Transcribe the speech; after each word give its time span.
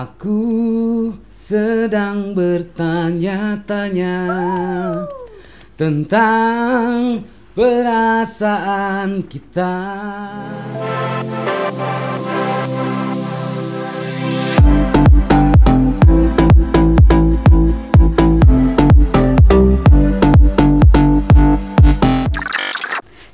Aku 0.00 1.12
sedang 1.36 2.32
bertanya-tanya 2.32 4.16
tentang 5.76 7.20
perasaan 7.52 9.20
kita. 9.28 9.76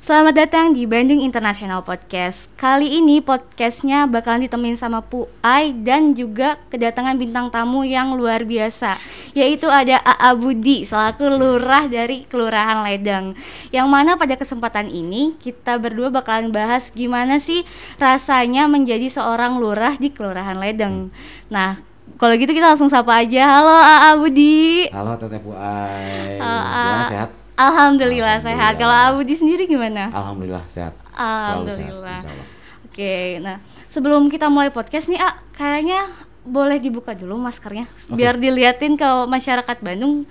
Selamat 0.07 0.39
datang 0.39 0.71
di 0.71 0.87
Bandung 0.87 1.19
International 1.19 1.83
Podcast. 1.83 2.47
Kali 2.55 2.95
ini 2.95 3.19
podcastnya 3.19 4.07
bakalan 4.07 4.47
ditemenin 4.47 4.79
sama 4.79 5.03
Pu 5.03 5.27
Ai 5.43 5.75
dan 5.75 6.15
juga 6.15 6.55
kedatangan 6.71 7.19
bintang 7.19 7.51
tamu 7.51 7.83
yang 7.83 8.15
luar 8.15 8.47
biasa, 8.47 8.95
yaitu 9.35 9.67
ada 9.67 9.99
AA 9.99 10.31
Budi 10.39 10.87
selaku 10.87 11.27
lurah 11.27 11.91
dari 11.91 12.23
Kelurahan 12.23 12.87
Ledeng. 12.87 13.35
Yang 13.75 13.87
mana 13.91 14.15
pada 14.15 14.39
kesempatan 14.39 14.87
ini 14.87 15.35
kita 15.43 15.75
berdua 15.75 16.07
bakalan 16.07 16.55
bahas 16.55 16.87
gimana 16.95 17.43
sih 17.43 17.67
rasanya 17.99 18.71
menjadi 18.71 19.11
seorang 19.11 19.59
lurah 19.59 19.99
di 19.99 20.07
Kelurahan 20.07 20.55
Ledeng. 20.55 21.11
Nah, 21.51 21.83
kalau 22.15 22.39
gitu 22.39 22.55
kita 22.55 22.71
langsung 22.71 22.87
sapa 22.87 23.27
aja. 23.27 23.59
Halo 23.59 23.75
AA 23.75 24.09
Budi. 24.23 24.87
Halo 24.87 25.19
Teteh 25.19 25.43
Puai. 25.43 26.39
Gimana 26.39 27.03
sehat? 27.11 27.46
Alhamdulillah, 27.57 28.37
sehat. 28.45 28.77
Kalau 28.77 28.93
AA 28.93 29.09
Budi 29.17 29.33
sendiri 29.33 29.65
gimana? 29.65 30.13
Alhamdulillah 30.13 30.61
sehat. 30.69 30.93
Sehat, 30.93 31.17
Alhamdulillah. 31.17 32.21
Allah. 32.21 32.47
Oke, 32.85 33.41
nah 33.41 33.57
sebelum 33.89 34.29
kita 34.29 34.45
mulai 34.45 34.69
podcast 34.69 35.09
nih, 35.09 35.17
ah, 35.17 35.41
kayaknya 35.57 36.05
boleh 36.45 36.77
dibuka 36.77 37.17
dulu 37.17 37.35
maskernya, 37.35 37.89
biar 38.13 38.37
diliatin 38.37 38.93
ke 38.95 39.09
masyarakat 39.25 39.77
Bandung. 39.81 40.23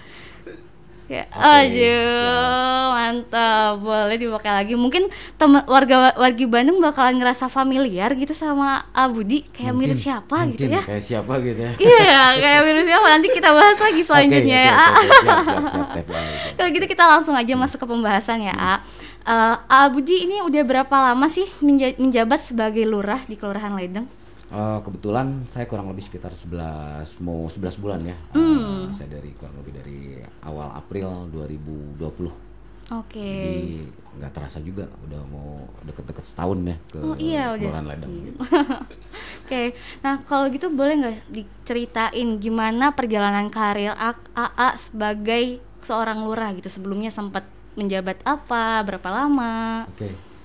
Ya, 1.06 1.22
Oke, 1.22 1.38
aduh, 1.38 2.84
mantap. 2.90 3.78
Boleh 3.78 4.16
dipakai 4.16 4.50
lagi. 4.52 4.74
Mungkin 4.74 5.06
teman 5.34 5.62
warga 5.64 6.10
warga 6.12 6.44
Bandung 6.44 6.78
bakalan 6.78 7.14
ngerasa 7.16 7.46
familiar 7.46 8.10
gitu 8.12 8.34
sama 8.34 8.82
Abudi, 8.90 9.46
kayak 9.48 9.70
mirip 9.70 9.94
Mungkin- 9.94 10.02
siapa 10.02 10.36
gitu 10.48 10.66
mungkin 10.66 10.70
ya? 10.72 10.82
Kayak 10.82 11.04
siapa 11.04 11.32
gitu 11.40 11.60
ya? 11.60 11.72
Iya, 11.78 12.18
kayak 12.36 12.60
mirip 12.64 12.84
siapa. 12.84 13.06
Nanti 13.08 13.28
kita 13.30 13.48
bahas 13.50 13.78
lagi 13.78 14.02
selanjutnya 14.08 14.58
ya. 14.60 14.74
Siap, 14.74 15.42
siap, 15.46 15.64
siap, 15.70 15.86
siap. 15.94 16.06
Kalau 16.54 16.68
gitu 16.74 16.86
kita 16.86 17.04
langsung 17.06 17.34
aja 17.34 17.52
masuk 17.54 17.78
ke 17.78 17.86
pembahasan 17.86 18.42
ya, 18.42 18.54
A. 18.54 18.74
Eh, 19.22 19.54
A 19.68 19.86
Budi 19.86 20.22
ini 20.22 20.38
udah 20.38 20.62
berapa 20.62 20.96
lama 21.04 21.26
sih 21.26 21.46
menja- 21.60 21.94
menjabat 21.96 22.38
sebagai 22.40 22.82
lurah 22.82 23.22
di 23.24 23.34
Kelurahan 23.34 23.74
Ledeng? 23.74 24.06
Eh, 24.46 24.78
kebetulan 24.86 25.42
saya 25.50 25.66
kurang 25.66 25.90
lebih 25.90 26.06
sekitar 26.06 26.30
11 26.30 27.18
mau 27.18 27.50
11 27.50 27.82
bulan 27.82 28.00
ya. 28.06 28.16
Hmm. 28.30 28.94
saya 28.94 29.18
dari 29.18 29.34
kurang 29.34 29.58
lebih 29.58 29.74
dari 29.82 30.00
awal 30.46 30.70
April 30.78 31.26
2020. 31.34 32.30
Oke. 32.94 33.18
Jadi 33.18 33.82
nggak 34.16 34.30
terasa 34.30 34.62
juga 34.62 34.86
udah 35.02 35.20
mau 35.26 35.66
deket-deket 35.82 36.22
setahun 36.22 36.62
ya 36.62 36.76
ke 36.86 36.98
Oh 37.02 37.18
iya 37.18 37.50
udah. 37.58 37.82
Ledeng. 37.82 38.12
gitu. 38.30 38.38
Oke. 39.42 39.62
Nah, 40.06 40.22
kalau 40.22 40.46
gitu 40.54 40.70
boleh 40.70 40.94
nggak 41.02 41.16
diceritain 41.26 42.38
gimana 42.38 42.94
perjalanan 42.94 43.50
karir 43.50 43.98
AA 43.98 44.68
sebagai 44.78 45.58
seorang 45.82 46.22
lurah 46.22 46.54
gitu 46.54 46.70
sebelumnya 46.70 47.10
sempat 47.10 47.42
menjabat 47.74 48.22
apa, 48.22 48.86
berapa 48.86 49.08
lama? 49.10 49.84
Oke. 49.90 50.35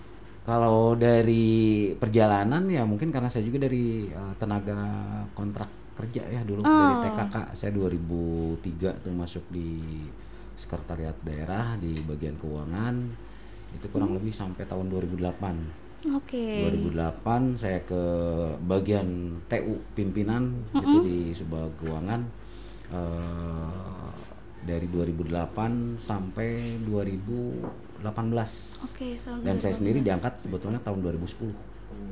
Kalau 0.41 0.97
dari 0.97 1.93
perjalanan 1.93 2.65
ya 2.65 2.81
mungkin 2.81 3.13
karena 3.13 3.29
saya 3.29 3.45
juga 3.45 3.61
dari 3.61 4.09
eh, 4.09 4.33
tenaga 4.41 4.79
kontrak 5.37 5.69
kerja 5.93 6.25
ya 6.25 6.41
dulu 6.41 6.65
dari 6.65 6.93
Oh. 6.97 7.01
TKK 7.05 7.35
saya 7.53 7.71
2003 7.77 9.05
tuh 9.05 9.13
masuk 9.13 9.45
di 9.53 10.01
sekretariat 10.57 11.13
daerah 11.21 11.77
di 11.77 12.01
bagian 12.01 12.35
keuangan 12.41 12.95
itu 13.71 13.85
kurang 13.93 14.17
lebih 14.17 14.33
sampai 14.33 14.65
tahun 14.65 14.89
2008. 14.89 16.09
Oke. 16.17 16.65
2008 16.89 17.53
saya 17.53 17.77
ke 17.85 18.01
bagian 18.65 19.37
TU 19.45 19.77
pimpinan 19.93 20.57
itu 20.73 20.97
di 21.05 21.19
sebuah 21.37 21.69
keuangan 21.77 22.21
eh, 22.89 24.09
dari 24.65 24.89
2008 24.89 26.01
sampai 26.01 26.81
2018 28.01 28.83
Oke, 28.83 29.07
tahun 29.15 29.37
dan 29.41 29.55
saya 29.55 29.71
2018. 29.71 29.77
sendiri 29.77 29.99
diangkat 30.01 30.33
sebetulnya 30.39 30.79
tahun 30.79 30.99
2010 31.01 31.53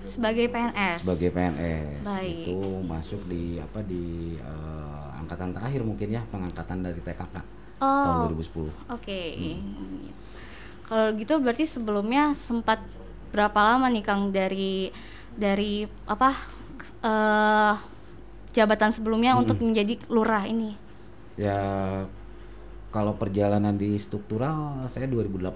sebagai 0.01 0.45
PNS. 0.45 0.95
sebagai 0.99 1.29
PNS 1.29 2.03
Baik. 2.03 2.43
itu 2.43 2.57
masuk 2.83 3.21
di 3.25 3.43
apa 3.57 3.79
di 3.81 4.03
eh, 4.35 5.07
angkatan 5.17 5.49
terakhir 5.49 5.81
mungkin 5.81 6.07
ya 6.09 6.21
pengangkatan 6.25 6.79
dari 6.81 6.99
TKK 6.99 7.33
tahun 7.33 7.47
Oh. 7.79 8.27
2010 8.27 8.91
Oke. 8.91 9.21
Hmm. 9.33 10.11
Kalau 10.83 11.15
gitu 11.15 11.37
berarti 11.37 11.63
sebelumnya 11.63 12.33
sempat 12.33 12.83
berapa 13.29 13.55
lama 13.55 13.87
nih 13.87 14.01
Kang 14.01 14.29
dari 14.29 14.91
dari 15.31 15.87
apa 16.03 16.35
eh 16.99 17.75
jabatan 18.51 18.91
sebelumnya 18.91 19.31
Hmm. 19.31 19.41
untuk 19.41 19.61
menjadi 19.61 19.95
lurah 20.07 20.43
ini? 20.43 20.75
ya 21.37 21.55
kalau 22.89 23.13
perjalanan 23.13 23.73
di 23.73 23.93
struktural 23.95 24.57
saya 24.85 25.05
2018 25.05 25.53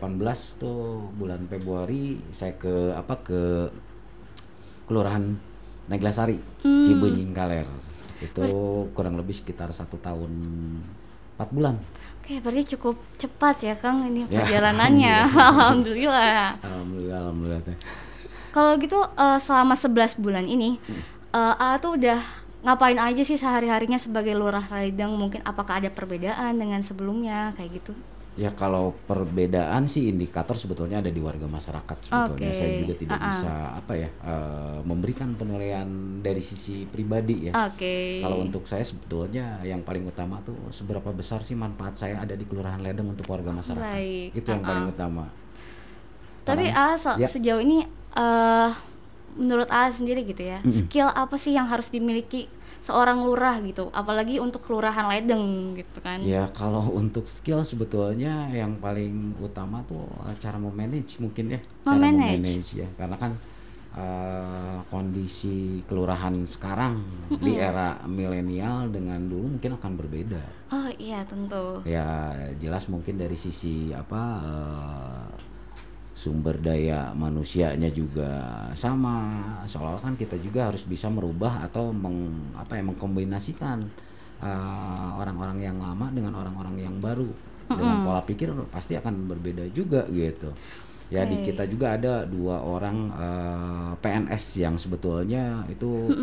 tuh 0.56 1.10
bulan 1.12 1.42
Februari 1.46 2.22
saya 2.30 2.54
ke 2.54 2.70
apa 2.92 3.16
ke 3.20 3.42
kelurahan 4.86 5.34
Neglasari 5.86 6.40
Hmm. 6.64 6.80
Cibenying 6.80 7.36
Kaler 7.36 7.68
itu 8.20 8.44
kurang 8.94 9.20
lebih 9.20 9.36
sekitar 9.36 9.68
satu 9.70 10.00
tahun 10.00 10.32
empat 11.36 11.50
bulan 11.52 11.76
Oke, 12.24 12.40
berarti 12.40 12.64
cukup 12.72 12.96
cepat 13.20 13.60
ya 13.62 13.76
Kang 13.76 14.08
ini 14.08 14.24
Ya, 14.24 14.40
perjalanannya. 14.40 15.16
Alhamdulillah. 15.28 16.56
alhamdulillah 16.64 17.20
alhamdulillah. 17.20 17.62
Kalau 18.56 18.80
gitu 18.80 18.96
eh, 18.96 19.40
selama 19.40 19.76
11 19.76 19.92
bulan 20.18 20.48
ini 20.48 20.80
Hmm. 20.80 21.04
eh 21.36 21.54
A 21.60 21.76
tuh 21.78 22.00
udah 22.00 22.24
ngapain 22.64 22.96
aja 22.96 23.22
sih 23.22 23.36
sehari-harinya 23.36 24.00
sebagai 24.00 24.32
lurah 24.34 24.64
Ledeng? 24.66 25.14
Mungkin 25.14 25.44
apakah 25.44 25.84
ada 25.84 25.92
perbedaan 25.92 26.56
dengan 26.56 26.80
sebelumnya 26.82 27.52
kayak 27.54 27.84
gitu? 27.84 27.94
Ya 28.34 28.50
kalau 28.50 28.98
perbedaan 29.06 29.86
sih 29.86 30.10
indikator 30.10 30.58
sebetulnya 30.58 31.06
ada 31.06 31.14
di 31.14 31.22
warga 31.22 31.46
masyarakat 31.46 31.98
sebetulnya. 32.02 32.50
Oke, 32.50 32.58
Saya 32.58 32.82
juga 32.82 32.94
tidak 32.98 33.20
ah-ah. 33.22 33.30
bisa 33.30 33.54
apa 33.78 33.94
ya 33.94 34.10
eh, 34.10 34.80
memberikan 34.82 35.38
penilaian 35.38 35.86
dari 36.18 36.42
sisi 36.42 36.90
pribadi 36.90 37.46
ya. 37.46 37.54
Oke. 37.70 38.26
Kalau 38.26 38.42
untuk 38.42 38.66
saya 38.66 38.82
sebetulnya 38.82 39.62
yang 39.62 39.86
paling 39.86 40.10
utama 40.10 40.42
tuh 40.42 40.58
seberapa 40.74 41.14
besar 41.14 41.46
sih 41.46 41.54
manfaat 41.54 41.94
saya 41.94 42.26
ada 42.26 42.34
di 42.34 42.42
Kelurahan 42.50 42.82
Ledeng 42.82 43.14
untuk 43.14 43.30
warga 43.30 43.54
masyarakat. 43.54 43.86
Baik, 43.86 44.34
Itu 44.34 44.48
yang 44.50 44.66
paling 44.66 44.86
uh-uh. 44.90 44.96
utama. 44.98 45.26
Tapi 46.42 46.66
Karena- 46.74 46.98
se- 46.98 47.18
ya. 47.22 47.28
sejauh 47.30 47.62
ini 47.62 47.86
eh 48.18 48.70
menurut 49.38 49.70
A 49.70 49.90
sendiri 49.90 50.24
gitu 50.26 50.44
ya, 50.44 50.60
Mm-mm. 50.62 50.74
skill 50.86 51.10
apa 51.10 51.36
sih 51.38 51.54
yang 51.54 51.66
harus 51.68 51.90
dimiliki 51.90 52.46
seorang 52.84 53.24
lurah 53.24 53.64
gitu, 53.64 53.88
apalagi 53.96 54.44
untuk 54.44 54.60
kelurahan 54.68 55.08
Ledeng 55.08 55.72
gitu 55.80 56.04
kan? 56.04 56.20
Ya 56.20 56.52
kalau 56.52 56.92
untuk 56.92 57.32
skill 57.32 57.64
sebetulnya 57.64 58.52
yang 58.52 58.76
paling 58.76 59.40
utama 59.40 59.80
tuh 59.88 60.04
eh, 60.28 60.36
cara 60.36 60.60
memanage 60.60 61.16
mungkin 61.24 61.56
ya. 61.56 61.60
Cara 61.88 61.96
Memanage. 61.96 62.36
memanage 62.44 62.70
ya. 62.84 62.88
Karena 63.00 63.16
kan 63.16 63.32
eh, 63.96 64.78
kondisi 64.92 65.80
kelurahan 65.88 66.36
sekarang 66.44 67.00
di 67.40 67.56
era 67.56 68.04
milenial 68.04 68.92
dengan 68.92 69.32
dulu 69.32 69.56
mungkin 69.56 69.80
akan 69.80 69.92
berbeda. 69.96 70.44
Oh 70.76 70.92
iya 71.00 71.24
tentu. 71.24 71.80
Ya 71.88 72.36
jelas 72.60 72.92
mungkin 72.92 73.16
dari 73.16 73.40
sisi 73.40 73.96
apa 73.96 74.22
eh, 74.44 75.24
sumber 76.14 76.62
daya 76.62 77.12
manusianya 77.18 77.90
juga 77.90 78.70
sama. 78.78 79.42
Seolah 79.66 80.00
kan 80.00 80.14
kita 80.14 80.38
juga 80.38 80.70
harus 80.70 80.86
bisa 80.86 81.10
merubah 81.10 81.66
atau 81.66 81.90
meng, 81.90 82.54
apa 82.54 82.78
ya 82.78 82.84
mengkombinasikan 82.86 83.82
eh, 84.40 85.10
orang-orang 85.18 85.58
yang 85.60 85.78
lama 85.82 86.08
dengan 86.14 86.38
orang-orang 86.38 86.78
yang 86.80 86.96
baru. 87.02 87.28
Dengan 87.64 88.06
pola 88.06 88.22
pikir 88.22 88.54
pasti 88.70 88.94
akan 88.94 89.26
berbeda 89.26 89.66
juga 89.74 90.06
gitu. 90.14 90.54
Ya 91.10 91.26
di 91.26 91.46
kita 91.46 91.66
juga 91.66 91.98
ada 91.98 92.30
dua 92.30 92.62
orang 92.62 93.10
eh, 93.10 93.92
PNS 93.98 94.62
yang 94.62 94.78
sebetulnya 94.78 95.66
itu 95.66 96.14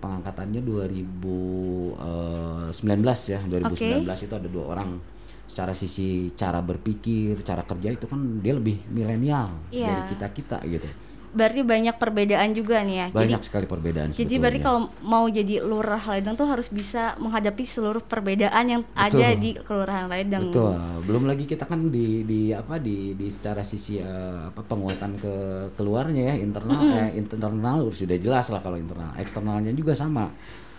pengangkatannya 0.00 0.64
2019 0.64 2.80
ya. 3.28 3.40
2019 3.44 4.08
itu 4.08 4.34
ada 4.34 4.48
dua 4.48 4.64
orang 4.72 5.15
secara 5.46 5.72
sisi 5.72 6.06
cara 6.32 6.58
berpikir 6.58 7.38
cara 7.40 7.62
kerja 7.62 7.88
itu 7.90 8.04
kan 8.04 8.18
dia 8.38 8.52
lebih 8.52 8.82
milenial 8.88 9.50
Iya. 9.68 9.88
dari 9.88 10.02
kita 10.10 10.26
kita 10.30 10.58
gitu 10.68 10.88
Berarti 11.28 11.60
banyak 11.60 11.92
perbedaan 11.94 12.48
juga 12.50 12.80
nih 12.80 12.96
ya. 12.96 13.06
banyak 13.12 13.36
Jadi 13.36 13.44
sekali 13.44 13.66
perbedaan 13.66 14.08
jadi 14.08 14.16
sebetulnya. 14.16 14.40
berarti 14.40 14.58
kalau 14.58 14.80
mau 15.02 15.24
jadi 15.28 15.54
lurah 15.60 16.00
Ledeng 16.00 16.32
tuh 16.32 16.48
harus 16.48 16.64
bisa 16.66 17.12
menghadapi 17.16 17.60
seluruh 17.62 18.00
perbedaan 18.00 18.64
yang 18.64 18.82
ada 18.90 19.12
Betul. 19.12 19.36
di 19.36 19.50
kelurahan 19.54 20.08
Ledeng. 20.08 20.48
betul 20.48 20.72
belum 21.04 21.24
lagi 21.26 21.44
kita 21.44 21.64
kan 21.64 21.86
di 21.86 22.24
di 22.24 22.40
apa 22.50 22.80
di 22.80 23.12
di 23.12 23.28
secara 23.28 23.60
sisi 23.60 24.00
eh, 24.00 24.08
apa 24.48 24.64
penguatan 24.64 25.12
ke 25.14 25.34
keluarnya 25.76 26.32
ya 26.32 26.34
internal 26.38 26.80
eh, 26.96 27.12
internal 27.14 27.84
sudah 27.90 28.16
jelas 28.16 28.48
lah 28.48 28.58
kalau 28.58 28.80
internal 28.80 29.12
eksternalnya 29.14 29.70
juga 29.70 29.92
sama 29.92 30.32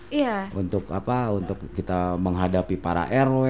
Iya. 0.08 0.48
untuk 0.52 0.88
apa 0.88 1.28
untuk 1.30 1.58
kita 1.72 2.16
menghadapi 2.16 2.76
para 2.76 3.04
RW 3.06 3.44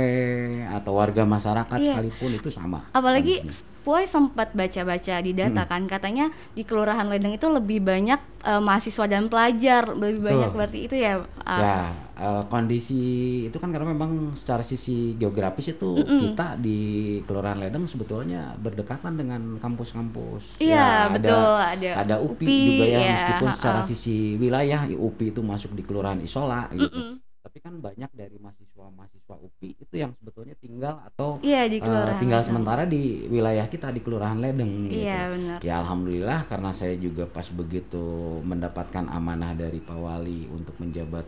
atau 0.68 0.98
warga 0.98 1.22
masyarakat 1.22 1.78
Iya. 1.78 1.94
sekalipun 1.94 2.30
itu 2.34 2.50
sama 2.50 2.82
Apalagi 2.90 3.38
kondisinya. 3.40 3.77
Puai 3.88 4.04
sempat 4.04 4.52
baca-baca 4.52 5.16
di 5.18 5.32
data 5.32 5.64
kan 5.64 5.88
katanya 5.88 6.28
di 6.52 6.60
Kelurahan 6.60 7.08
Ledeng 7.08 7.32
itu 7.32 7.48
lebih 7.48 7.80
banyak 7.80 8.20
eh, 8.44 8.60
mahasiswa 8.60 9.08
dan 9.08 9.32
pelajar, 9.32 9.96
lebih 9.96 10.20
banyak 10.20 10.52
Betul. 10.52 10.58
berarti 10.60 10.78
itu 10.84 10.96
ya. 11.00 11.12
ah, 11.40 11.60
ya 11.64 11.78
eh, 12.20 12.42
kondisi 12.52 13.00
itu 13.48 13.56
kan 13.56 13.72
karena 13.72 13.88
memang 13.88 14.36
secara 14.36 14.60
sisi 14.60 15.16
geografis 15.16 15.72
itu 15.72 16.04
kita 16.04 16.60
di 16.60 16.78
Kelurahan 17.24 17.56
Ledeng 17.56 17.88
sebetulnya 17.88 18.52
berdekatan 18.60 19.16
dengan 19.16 19.56
kampus-kampus 19.56 20.60
Iya, 20.60 21.08
Ya, 21.08 21.08
betul. 21.08 21.48
Ada 21.72 21.90
ada 21.96 22.14
UPI, 22.20 22.44
UPI, 22.44 22.68
juga 22.68 22.84
ya 22.84 23.00
ya, 23.00 23.12
meskipun 23.16 23.48
secara 23.56 23.80
ha-ha. 23.80 23.88
sisi 23.88 24.36
wilayah 24.36 24.84
UPI 24.84 25.32
itu 25.32 25.40
masuk 25.40 25.72
di 25.72 25.80
Kelurahan 25.80 26.20
Isola 26.20 26.68
gitu 26.76 26.92
Mm-mm. 26.92 27.24
Tapi 27.58 27.74
kan 27.74 27.82
banyak 27.82 28.06
dari 28.14 28.38
mahasiswa-mahasiswa 28.38 29.34
UPI 29.34 29.82
itu 29.82 29.94
yang 29.98 30.14
sebetulnya 30.14 30.54
tinggal 30.62 31.02
atau 31.02 31.42
Iya 31.42 31.66
di 31.66 31.82
Kelurahan. 31.82 32.22
tinggal 32.22 32.38
Ledeng. 32.38 32.50
sementara 32.54 32.82
di 32.86 33.02
wilayah 33.26 33.66
kita 33.66 33.90
di 33.90 33.98
Kelurahan 33.98 34.38
Ledeng 34.38 34.86
gitu. 34.86 35.02
Iya 35.02 35.20
benar. 35.26 35.58
Ya 35.66 35.74
alhamdulillah 35.82 36.46
karena 36.46 36.70
saya 36.70 36.94
juga 36.94 37.26
pas 37.26 37.50
begitu 37.50 37.98
mendapatkan 38.46 39.10
amanah 39.10 39.58
dari 39.58 39.82
Pak 39.82 39.98
Wali 39.98 40.46
untuk 40.54 40.78
menjabat 40.78 41.26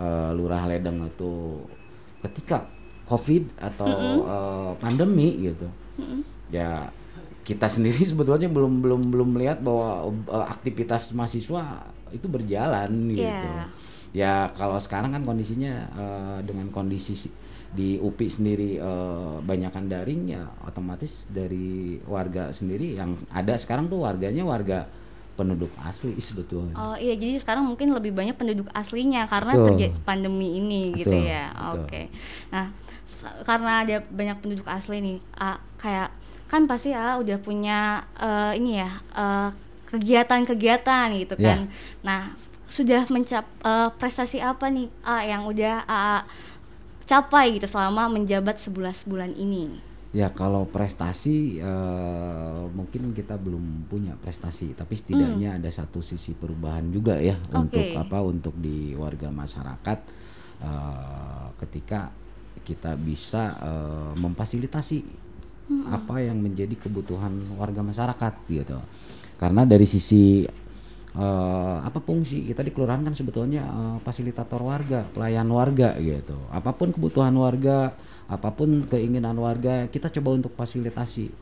eh, 0.00 0.30
Lurah 0.32 0.64
Ledeng 0.64 1.12
itu 1.12 1.60
ketika 2.24 2.64
Covid 3.04 3.52
atau 3.60 3.92
eh, 4.24 4.72
pandemi 4.80 5.44
gitu. 5.44 5.68
Ya 6.48 6.88
kita 7.44 7.68
sendiri 7.68 8.00
sebetulnya 8.16 8.48
belum 8.48 8.80
belum 8.80 9.12
belum 9.12 9.28
melihat 9.36 9.60
bahwa 9.60 10.08
eh, 10.08 10.46
aktivitas 10.48 11.12
mahasiswa 11.12 11.84
itu 12.16 12.24
berjalan 12.32 13.12
gitu. 13.12 13.48
Ya 14.10 14.50
kalau 14.52 14.76
sekarang 14.76 15.10
kan 15.10 15.22
kondisinya 15.22 15.72
eh, 15.92 16.38
dengan 16.42 16.68
kondisi 16.68 17.14
si- 17.14 17.34
di 17.66 17.98
UPI 17.98 18.28
sendiri 18.28 18.70
eh, 18.76 19.36
banyakan 19.40 19.84
daring 19.86 20.22
ya 20.28 20.46
otomatis 20.62 21.26
dari 21.28 21.98
warga 22.04 22.48
sendiri 22.50 22.94
yang 22.94 23.14
ada 23.28 23.52
sekarang 23.54 23.86
tuh 23.86 24.02
warganya 24.02 24.42
warga 24.42 24.86
penduduk 25.36 25.68
asli 25.78 26.16
sebetulnya. 26.22 26.72
Oh 26.72 26.96
iya, 26.96 27.12
jadi 27.12 27.36
sekarang 27.36 27.68
mungkin 27.68 27.92
lebih 27.92 28.10
banyak 28.10 28.32
penduduk 28.34 28.72
aslinya 28.72 29.28
karena 29.28 29.52
terjadi 29.52 29.92
pandemi 30.00 30.56
ini 30.56 30.96
gitu 30.96 31.12
Betul, 31.12 31.28
ya. 31.28 31.44
Oke. 31.76 32.08
Nah, 32.48 32.72
s- 33.04 33.36
karena 33.44 33.84
ada 33.84 33.96
banyak 34.00 34.36
penduduk 34.40 34.64
asli 34.64 35.04
nih, 35.04 35.18
ah, 35.36 35.60
kayak 35.76 36.08
kan 36.46 36.64
pasti 36.64 36.94
ah 36.94 37.20
udah 37.20 37.36
punya 37.36 38.00
eh, 38.16 38.56
ini 38.56 38.80
ya 38.80 38.88
kegiatan-kegiatan 39.86 41.06
gitu 41.16 41.34
Ya. 41.36 41.44
kan. 41.46 41.60
Nah, 42.02 42.20
sudah 42.76 43.08
mencap 43.08 43.44
eh, 43.64 43.90
prestasi 43.96 44.38
apa 44.38 44.68
nih 44.68 44.92
ah 45.02 45.24
yang 45.24 45.48
udah 45.48 45.74
ah, 45.88 46.20
capai 47.06 47.56
gitu 47.56 47.64
selama 47.64 48.12
menjabat 48.12 48.60
11 48.60 49.08
bulan 49.08 49.32
ini? 49.32 49.80
Ya 50.12 50.32
kalau 50.32 50.64
prestasi 50.64 51.60
eh, 51.60 52.62
mungkin 52.72 53.12
kita 53.12 53.36
belum 53.36 53.88
punya 53.88 54.16
prestasi, 54.16 54.72
tapi 54.72 54.96
setidaknya 54.96 55.56
ada 55.56 55.68
satu 55.68 56.00
sisi 56.00 56.32
perubahan 56.32 56.88
juga 56.88 57.16
ya 57.16 57.36
untuk 57.52 57.80
Hmm. 57.80 57.96
Oke. 57.96 58.02
apa 58.02 58.18
untuk 58.20 58.54
di 58.56 58.92
warga 58.92 59.28
masyarakat 59.28 59.98
eh, 60.60 61.46
ketika 61.60 62.12
kita 62.62 62.96
bisa 62.96 63.56
eh, 63.60 64.12
memfasilitasi 64.16 64.98
Hmm. 65.66 65.82
apa 65.90 66.22
yang 66.22 66.38
menjadi 66.38 66.78
kebutuhan 66.78 67.34
warga 67.58 67.82
masyarakat 67.82 68.34
gitu. 68.46 68.78
Karena 69.36 69.66
dari 69.66 69.82
sisi 69.82 70.46
eh, 71.16 71.76
apa 71.80 71.98
fungsi 72.04 72.44
kita 72.44 72.60
di 72.60 72.70
kelurahan 72.76 73.02
kan 73.02 73.16
sebetulnya 73.16 73.64
eh, 73.64 73.96
fasilitator 74.04 74.60
warga, 74.60 75.08
pelayan 75.08 75.48
warga 75.48 75.96
gitu. 75.96 76.36
Apa 76.52 76.76
pun 76.76 76.92
kebutuhan 76.92 77.32
warga, 77.34 77.96
apa 78.28 78.52
pun 78.52 78.84
keinginan 78.86 79.36
warga, 79.40 79.88
kita 79.88 80.12
coba 80.20 80.36
untuk 80.36 80.52
fasilitasi. 80.54 81.32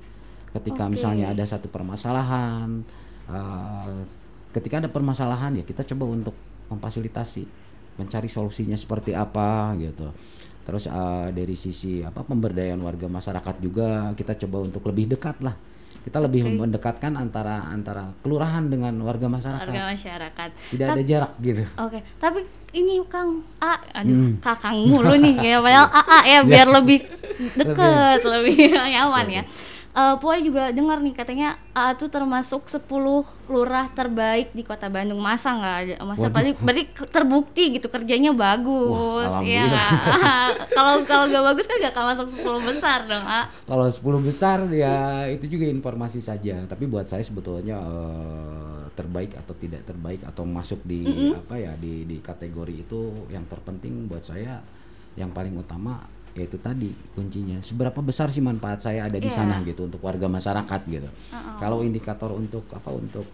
Ketika 0.55 0.87
Oke. 0.87 0.93
misalnya 0.95 1.35
ada 1.35 1.43
satu 1.43 1.67
permasalahan, 1.67 2.87
eh, 3.29 4.01
ketika 4.55 4.79
ada 4.79 4.89
permasalahan 4.89 5.59
ya 5.59 5.65
kita 5.67 5.83
coba 5.83 6.07
untuk 6.15 6.35
memfasilitasi, 6.71 7.45
mencari 7.99 8.31
solusinya 8.31 8.79
seperti 8.79 9.13
apa 9.13 9.75
gitu. 9.83 10.15
Terus 10.65 10.89
eh, 10.89 11.29
dari 11.35 11.59
sisi 11.59 12.01
apa 12.01 12.23
pemberdayaan 12.25 12.81
warga 12.81 13.11
masyarakat 13.11 13.57
juga 13.61 14.15
kita 14.15 14.39
coba 14.47 14.65
untuk 14.65 14.87
lebih 14.89 15.19
dekat 15.19 15.43
lah. 15.43 15.59
Kita 16.05 16.21
lebih 16.21 16.45
Oke. 16.45 16.53
mendekatkan 16.61 17.17
antara 17.17 17.65
antara 17.65 18.13
kelurahan 18.21 18.69
dengan 18.69 18.93
warga 19.01 19.25
masyarakat. 19.25 19.65
Warga 19.65 19.83
masyarakat. 19.89 20.49
Tidak 20.71 20.87
ada 20.87 21.03
jarak 21.03 21.33
gitu. 21.41 21.65
Oke, 21.81 22.05
tapi 22.21 22.45
ini 22.73 23.01
Kang 23.09 23.41
A, 23.57 23.81
aduh 23.95 24.13
Hmm. 24.13 24.37
kakang 24.39 24.85
mulu 24.85 25.17
nih 25.17 25.33
ya, 25.41 25.57
padahal 25.59 25.89
AA 25.89 26.19
ya 26.35 26.41
biar 26.45 26.69
lebih 26.69 27.01
deket, 27.59 28.21
lebih 28.21 28.57
nyaman 28.95 29.27
ya. 29.33 29.43
Eh 29.95 30.15
Puai 30.19 30.43
juga 30.43 30.75
dengar 30.75 30.99
nih 30.99 31.15
katanya 31.15 31.55
AA 31.71 31.95
tuh 31.95 32.11
termasuk 32.11 32.67
10 32.67 32.83
lurah 33.47 33.87
terbaik 33.95 34.51
di 34.51 34.67
Kota 34.67 34.91
Bandung. 34.91 35.23
Masa 35.23 35.55
nggak 35.55 35.77
ada? 35.87 35.95
Masa 36.03 36.27
Waduh. 36.27 36.59
berarti, 36.59 36.83
terbukti 37.15 37.79
gitu 37.79 37.87
kerjanya 37.87 38.35
bagus, 38.35 39.31
Wah, 39.31 39.39
ya. 39.47 39.71
Kalau 40.77 41.07
kalau 41.07 41.31
nggak 41.31 41.45
bagus 41.47 41.71
kan 41.71 41.79
nggak 41.79 41.95
akan 41.95 42.05
masuk 42.11 42.27
10 42.35 42.69
besar 42.75 42.99
dong, 43.07 43.23
A. 43.23 43.47
Kalau 43.71 43.87
10 43.87 44.27
besar 44.27 44.59
ya 44.75 45.31
itu 45.31 45.47
juga 45.47 45.71
informasi 45.71 46.19
saja. 46.19 46.59
Tapi 46.67 46.91
buat 46.91 47.07
saya 47.07 47.23
sebetulnya 47.23 47.79
eh, 47.79 48.83
terbaik 48.99 49.39
atau 49.39 49.55
tidak 49.55 49.87
terbaik 49.87 50.27
atau 50.27 50.43
masuk 50.43 50.83
di 50.83 51.07
apa 51.31 51.55
ya 51.55 51.71
di 51.79 52.03
di 52.03 52.19
kategori 52.19 52.83
itu 52.83 53.31
yang 53.31 53.47
terpenting 53.47 54.11
buat 54.11 54.27
saya 54.27 54.59
yang 55.15 55.31
paling 55.31 55.55
utama 55.55 56.03
yaitu 56.35 56.59
tadi 56.59 56.91
kuncinya. 57.15 57.63
Seberapa 57.63 58.03
besar 58.03 58.31
sih 58.31 58.43
manfaat 58.43 58.83
saya 58.83 59.07
ada 59.07 59.19
di 59.19 59.31
Iya. 59.31 59.39
sana 59.39 59.63
gitu 59.63 59.87
untuk 59.87 60.03
warga 60.03 60.27
masyarakat 60.27 60.81
gitu. 60.91 61.09
Kalau 61.59 61.81
indikator 61.87 62.35
untuk 62.35 62.67
apa 62.75 62.91
untuk 62.91 63.27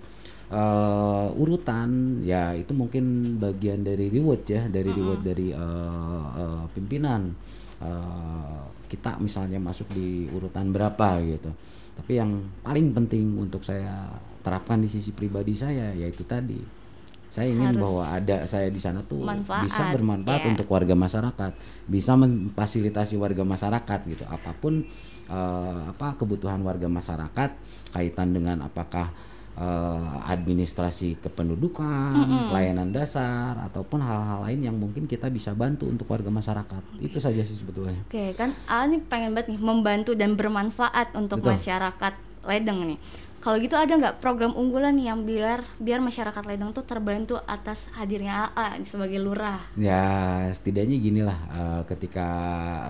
eh, 0.50 1.28
urutan 1.38 2.20
ya 2.20 2.52
itu 2.52 2.74
mungkin 2.74 3.36
bagian 3.38 3.86
dari 3.86 4.10
reward 4.10 4.42
ya 4.44 4.66
dari 4.66 4.90
reward 4.90 5.22
dari 5.22 5.48
eh, 5.54 6.24
eh, 6.36 6.64
pimpinan. 6.76 7.32
Eh, 7.80 8.60
kita 8.90 9.16
misalnya 9.22 9.56
masuk 9.56 9.88
di 9.94 10.26
urutan 10.28 10.68
berapa 10.74 11.22
gitu. 11.22 11.48
Tapi 11.96 12.12
yang 12.18 12.30
paling 12.60 12.90
penting 12.92 13.38
untuk 13.38 13.62
saya 13.62 14.10
terapkan 14.42 14.80
di 14.80 14.88
sisi 14.88 15.12
pribadi 15.12 15.52
saya 15.54 15.92
yaitu 15.94 16.24
tadi 16.24 16.58
saya 17.30 17.46
ingin 17.46 17.78
Harus 17.78 17.82
bahwa 17.86 18.04
ada 18.10 18.36
saya 18.42 18.68
di 18.68 18.80
sana 18.82 19.06
tuh 19.06 19.22
manfaat, 19.22 19.62
bisa 19.70 19.82
bermanfaat 19.94 20.42
ya. 20.42 20.48
untuk 20.50 20.66
warga 20.66 20.94
masyarakat 20.98 21.52
bisa 21.86 22.12
memfasilitasi 22.18 23.14
warga 23.14 23.46
masyarakat 23.46 23.98
gitu 24.10 24.24
apa 24.26 24.50
pun 24.58 24.82
eh, 25.30 25.80
apa 25.94 26.18
kebutuhan 26.18 26.58
warga 26.66 26.90
masyarakat 26.90 27.50
kaitan 27.94 28.34
dengan 28.34 28.66
apakah 28.66 29.14
eh, 29.54 30.14
administrasi 30.26 31.22
kependudukan 31.22 32.50
pelayanan 32.50 32.90
dasar 32.90 33.62
ataupun 33.62 34.02
hal-hal 34.02 34.50
lain 34.50 34.66
yang 34.66 34.74
mungkin 34.74 35.06
kita 35.06 35.30
bisa 35.30 35.54
bantu 35.54 35.86
untuk 35.86 36.10
warga 36.10 36.34
masyarakat 36.34 36.82
itu 36.98 37.22
saja 37.22 37.46
sih 37.46 37.54
sebetulnya 37.54 38.02
Oke, 38.10 38.34
kan 38.34 38.50
A 38.66 38.90
nih 38.90 38.98
pengen 39.06 39.38
banget 39.38 39.54
nih 39.54 39.60
membantu 39.62 40.18
dan 40.18 40.34
bermanfaat 40.34 41.14
untuk 41.14 41.38
Betul. 41.46 41.62
masyarakat 41.62 42.14
Ledeng 42.40 42.88
nih. 42.88 42.98
Kalau 43.40 43.56
gitu 43.56 43.72
ada 43.72 43.96
nggak 43.96 44.20
program 44.20 44.52
unggulan 44.52 45.00
yang 45.00 45.24
biar 45.24 45.64
biar 45.80 46.04
masyarakat 46.04 46.44
Ledeng 46.44 46.76
tuh 46.76 46.84
terbantu 46.84 47.40
atas 47.48 47.88
hadirnya 47.96 48.52
AA 48.52 48.84
sebagai 48.84 49.16
lurah? 49.16 49.56
Ya 49.80 50.44
setidaknya 50.52 51.00
ginilah 51.00 51.38
eh, 51.48 51.82
ketika 51.88 52.28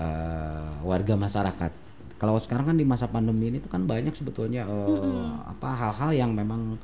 eh, 0.02 0.68
warga 0.82 1.14
masyarakat 1.14 1.70
kalau 2.18 2.34
sekarang 2.42 2.74
kan 2.74 2.76
di 2.76 2.82
masa 2.82 3.06
pandemi 3.06 3.48
ini 3.48 3.62
tuh 3.62 3.70
kan 3.70 3.86
banyak 3.86 4.10
sebetulnya 4.10 4.66
eh, 4.66 5.30
apa 5.46 5.70
hal-hal 5.70 6.10
yang 6.18 6.34
memang 6.34 6.74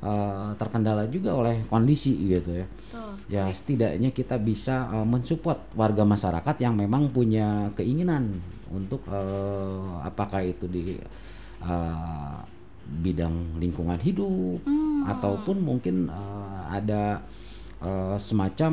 eh, 0.00 0.50
terkendala 0.56 1.04
juga 1.12 1.36
oleh 1.36 1.68
kondisi 1.68 2.16
gitu 2.16 2.64
ya. 2.64 2.66
Betul. 2.66 3.12
Ya 3.28 3.44
setidaknya 3.52 4.08
kita 4.16 4.40
bisa 4.40 4.88
eh, 4.88 5.04
mensupport 5.04 5.60
warga 5.76 6.08
masyarakat 6.08 6.56
yang 6.64 6.80
memang 6.80 7.12
punya 7.12 7.68
keinginan 7.76 8.40
untuk 8.72 9.04
eh, 9.12 9.92
apakah 10.00 10.40
itu 10.40 10.64
di 10.64 10.96
eh, 11.60 12.36
bidang 12.84 13.58
lingkungan 13.58 13.98
hidup 13.98 14.60
ataupun 15.02 15.58
mungkin 15.58 16.06
eh, 16.06 16.62
ada 16.70 17.22
eh, 17.78 18.16
semacam 18.16 18.72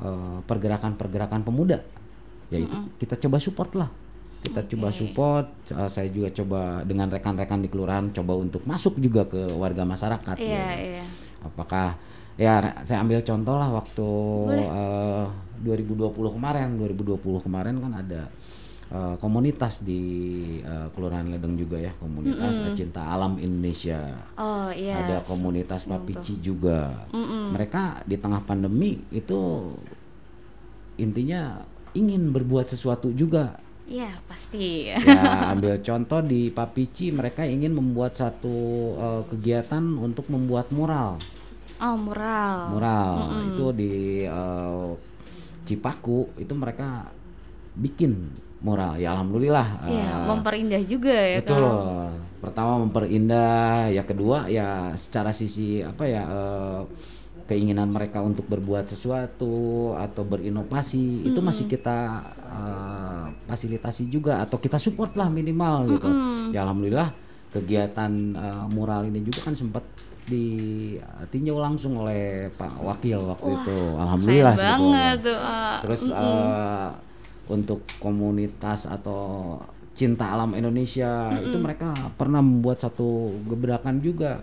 eh, 0.00 0.38
pergerakan-pergerakan 0.44 1.42
pemuda. 1.42 1.78
Yaitu 2.48 2.72
kita 2.96 3.14
coba 3.18 3.36
support 3.38 3.72
lah. 3.76 3.90
Kita 4.38 4.64
coba 4.64 4.88
support 4.90 5.46
eh, 5.68 5.90
saya 5.90 6.08
juga 6.08 6.30
coba 6.32 6.82
dengan 6.82 7.10
rekan-rekan 7.10 7.60
di 7.60 7.68
kelurahan 7.68 8.08
coba 8.10 8.34
untuk 8.34 8.62
masuk 8.64 8.96
juga 8.98 9.26
ke 9.26 9.52
warga 9.52 9.82
masyarakat 9.82 10.36
Iya, 10.38 10.54
ya. 10.56 10.66
iya. 10.78 11.04
apakah 11.38 11.94
ya 12.38 12.54
saya 12.82 13.02
ambil 13.02 13.18
contoh 13.22 13.54
lah 13.58 13.70
waktu 13.70 14.08
Boleh. 14.46 14.66
eh, 14.66 15.26
2020 15.58 16.14
kemarin. 16.38 16.68
2020 16.78 17.18
kemarin 17.46 17.74
kan 17.78 17.92
ada 17.94 18.30
eh, 18.92 19.14
komunitas 19.20 19.84
di 19.84 20.02
eh, 20.60 20.88
Kelurahan 20.92 21.28
Ledeng 21.28 21.56
juga 21.56 21.80
ya 21.80 21.92
komunitas 21.96 22.56
eh, 22.58 22.74
cinta 22.76 23.08
alam 23.12 23.36
Indonesia. 23.38 24.00
Oh 24.36 24.68
iya. 24.72 25.04
ada 25.04 25.16
komunitas 25.24 25.84
Papici 25.84 26.40
juga. 26.40 27.08
Mereka 27.52 28.04
di 28.08 28.16
tengah 28.20 28.44
pandemi 28.44 29.00
itu 29.12 29.72
intinya 30.98 31.62
ingin 31.94 32.34
berbuat 32.34 32.68
sesuatu 32.68 33.14
juga. 33.14 33.56
Iya, 33.88 34.20
pasti. 34.28 34.92
ya 34.92 35.00
ambil 35.56 35.80
contoh 35.80 36.20
di 36.20 36.52
Papici 36.52 37.08
mereka 37.08 37.48
ingin 37.48 37.72
membuat 37.72 38.12
satu 38.20 38.56
eh, 39.00 39.22
kegiatan 39.32 39.80
untuk 39.96 40.28
membuat 40.28 40.68
mural. 40.68 41.16
Oh, 41.80 41.96
mural. 41.96 42.76
mural. 42.76 43.12
Itu 43.54 43.72
di 43.72 44.26
eh, 44.28 44.88
Cipaku 45.64 46.36
itu 46.40 46.52
mereka 46.52 47.08
bikin 47.76 48.28
mural 48.58 48.96
ya 48.96 49.14
alhamdulillah 49.14 49.86
Iya, 49.86 50.02
eh, 50.08 50.26
memperindah 50.26 50.82
juga 50.82 51.14
ya 51.14 51.38
betul. 51.38 51.62
Kan. 51.62 52.10
pertama 52.38 52.72
memperindah. 52.78 53.90
Ya 53.90 54.02
kedua 54.02 54.46
ya 54.46 54.68
secara 54.94 55.30
sisi 55.30 55.78
apa 55.80 56.04
ya 56.04 56.22
eh, 56.22 56.80
keinginan 57.44 57.88
mereka 57.88 58.20
untuk 58.20 58.44
berbuat 58.44 58.84
sesuatu 58.84 59.50
atau 59.94 60.22
berinovasi 60.22 61.24
itu 61.24 61.40
masih 61.40 61.64
kita 61.64 61.98
eh, 62.44 63.24
fasilitasi 63.44 64.06
juga 64.06 64.42
atau 64.42 64.58
kita 64.58 64.76
support 64.76 65.14
lah 65.14 65.26
minimal 65.28 65.88
gitu. 65.88 66.08
Ya 66.50 66.62
alhamdulillah 66.62 67.10
kegiatan 67.48 68.12
eh, 68.34 68.64
mural 68.68 69.06
ini 69.06 69.22
juga 69.22 69.46
kan 69.46 69.54
sempat 69.54 69.82
ditinjau 70.28 71.56
langsung 71.56 71.96
oleh 71.98 72.52
Pak 72.52 72.84
Wakil 72.84 73.18
waktu 73.24 73.48
itu. 73.50 73.78
Alhamdulillah 73.96 74.52
Keren 74.52 74.68
banget 74.92 75.16
tuh. 75.24 75.38
ah. 75.40 75.78
Terus 75.82 76.02
eh, 76.06 76.86
untuk 77.48 77.84
komunitas 77.98 78.86
atau 78.88 79.56
cinta 79.98 80.30
alam 80.30 80.54
Indonesia. 80.54 81.34
Itu 81.42 81.58
mereka 81.58 81.92
pernah 82.14 82.38
membuat 82.38 82.78
satu 82.78 83.34
gebrakan 83.50 83.98
juga 83.98 84.38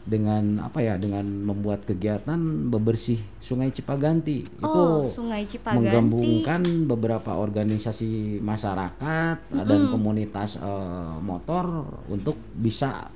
dengan 0.00 0.64
apa 0.64 0.80
ya 0.80 0.96
dengan 0.96 1.22
membuat 1.22 1.84
kegiatan 1.84 2.40
bebersih 2.72 3.20
Sungai 3.38 3.70
Cipaganti. 3.70 4.42
Oh, 4.64 5.04
itu 5.04 5.14
Sungai 5.14 5.44
Cipaganti. 5.44 5.86
menggabungkan 5.86 6.62
beberapa 6.88 7.36
organisasi 7.36 8.42
masyarakat 8.42 9.36
dan 9.52 9.80
komunitas 9.92 10.56
eh, 10.58 11.14
motor 11.22 11.86
untuk 12.08 12.34
bisa 12.56 13.06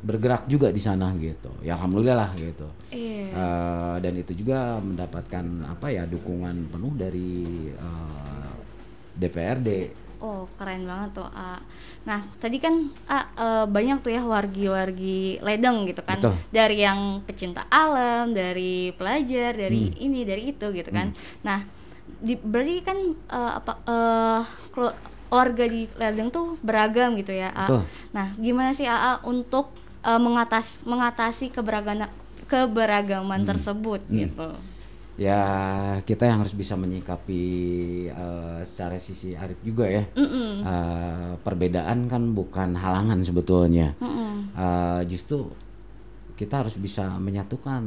bergerak 0.00 0.48
juga 0.48 0.72
di 0.72 0.80
sana 0.80 1.12
gitu. 1.20 1.52
Ya 1.60 1.76
alhamdulillah 1.76 2.16
lah 2.16 2.30
gitu. 2.38 2.68
Iya. 2.88 3.26
Eh, 3.36 3.96
dan 4.00 4.14
itu 4.16 4.32
juga 4.32 4.80
mendapatkan 4.80 5.44
apa 5.68 5.92
ya 5.92 6.08
dukungan 6.08 6.72
penuh 6.72 6.94
dari 6.96 7.68
eh, 7.68 8.19
DPRD. 9.20 9.68
Oh, 10.18 10.44
keren 10.54 10.84
banget 10.84 11.16
tuh. 11.16 11.24
A. 11.26 11.56
Nah, 12.02 12.20
tadi 12.36 12.56
kan 12.56 12.92
A, 13.06 13.18
eh, 13.30 13.64
banyak 13.66 14.00
tuh 14.00 14.12
ya 14.12 14.20
wargi-wargi 14.20 15.40
ledeng 15.40 15.84
gitu 15.84 16.00
kan. 16.00 16.20
Betul. 16.20 16.36
Dari 16.50 16.76
yang 16.78 17.00
pecinta 17.22 17.64
alam, 17.66 18.32
dari 18.32 18.92
pelajar, 18.92 19.56
dari 19.56 19.88
Hmm. 19.88 19.96
ini, 19.98 20.20
dari 20.22 20.52
itu 20.52 20.66
gitu 20.70 20.90
kan. 20.90 21.16
Nah, 21.40 21.64
di, 22.20 22.36
berarti 22.36 22.74
kan 22.80 22.98
eh, 23.10 23.52
apa 23.54 23.72
kelu- 24.70 24.98
warga 25.30 25.64
di 25.64 25.88
ledeng 25.94 26.28
tuh 26.28 26.60
beragam 26.60 27.16
gitu 27.16 27.32
ya. 27.32 27.48
A. 27.50 27.64
Betul. 27.64 27.82
Nah, 28.10 28.26
gimana 28.36 28.70
sih 28.72 28.84
AA 28.84 29.24
untuk 29.24 29.72
eh, 30.00 30.16
mengatas 30.16 30.80
mengatasi 30.82 31.48
keberagaman 31.48 32.08
keberagaman 32.44 33.46
tersebut 33.46 34.04
Hmm. 34.04 34.16
gitu. 34.18 34.48
Ya 35.18 35.42
kita 36.06 36.24
yang 36.28 36.40
harus 36.42 36.54
bisa 36.54 36.78
menyikapi 36.78 37.42
eh, 38.08 38.60
secara 38.62 38.96
sisi 38.96 39.34
arif 39.34 39.58
juga 39.64 39.88
ya. 39.88 40.04
Mm-mm. 40.16 40.62
Eh, 40.62 41.32
perbedaan 41.42 42.06
kan 42.06 42.34
bukan 42.36 42.78
halangan 42.78 43.20
sebetulnya. 43.20 43.96
Mm-mm. 44.00 44.54
Eh, 44.54 45.02
justru 45.10 45.50
kita 46.38 46.64
harus 46.64 46.80
bisa 46.80 47.20
menyatukan 47.20 47.82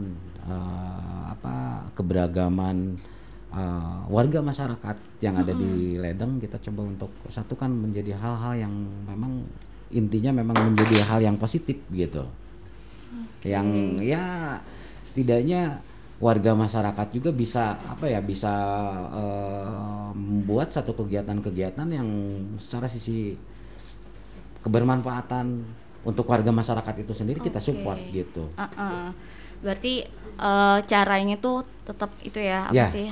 eh, 0.46 1.24
apa 1.34 1.90
keberagaman 1.98 3.02
eh, 3.50 4.00
warga 4.14 4.46
masyarakat 4.46 4.98
yang 5.26 5.36
ada 5.42 5.58
di 5.58 5.98
Ledeng 5.98 6.38
kita 6.38 6.62
coba 6.70 6.86
untuk 6.86 7.10
satukan 7.32 7.74
menjadi 7.74 8.14
hal-hal 8.14 8.70
yang 8.70 8.74
memang 9.10 9.42
intinya 9.94 10.34
memang 10.38 10.58
menjadi 10.74 11.06
hal 11.06 11.22
yang 11.22 11.38
positif 11.38 11.78
gitu 11.94 12.26
yang 13.46 13.98
ya 14.02 14.58
setidaknya 15.06 15.78
warga 16.22 16.54
masyarakat 16.56 17.08
juga 17.12 17.30
bisa 17.34 17.78
apa 17.86 18.06
ya 18.08 18.22
bisa 18.22 18.54
eh, 19.12 20.10
membuat 20.16 20.70
satu 20.72 20.94
kegiatan-kegiatan 20.94 21.88
yang 21.90 22.08
secara 22.58 22.86
sisi 22.88 23.36
kebermanfaatan 24.64 25.64
untuk 26.04 26.28
warga 26.28 26.52
masyarakat 26.52 27.04
itu 27.04 27.14
sendiri 27.16 27.40
kita 27.40 27.60
Oke. 27.60 27.68
support 27.72 28.00
gitu 28.12 28.48
Uh-uh. 28.56 29.12
Berarti 29.64 30.04
eh, 30.40 30.78
caranya 30.88 31.36
tuh 31.40 31.64
tetap 31.84 32.12
itu 32.24 32.40
ya 32.40 32.68
apa 32.68 32.76
Ya. 32.76 32.88
sih? 32.92 33.08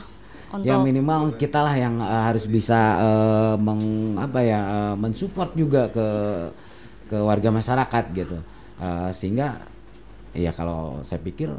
Untuk 0.51 0.67
ya 0.67 0.75
minimal 0.83 1.31
kita 1.39 1.63
lah 1.63 1.75
yang 1.75 1.95
eh, 1.99 2.23
harus 2.27 2.43
bisa 2.47 2.99
eh, 2.99 3.55
meng 3.59 3.81
apa 4.19 4.39
ya 4.43 4.59
eh, 4.59 4.95
mensupport 4.99 5.51
juga 5.55 5.87
ke 5.91 6.07
ke 7.11 7.17
warga 7.19 7.49
masyarakat 7.51 8.05
gitu 8.15 8.39
Eh, 8.81 9.09
sehingga 9.13 9.61
ya 10.33 10.49
kalau 10.49 11.05
saya 11.05 11.21
pikir 11.21 11.53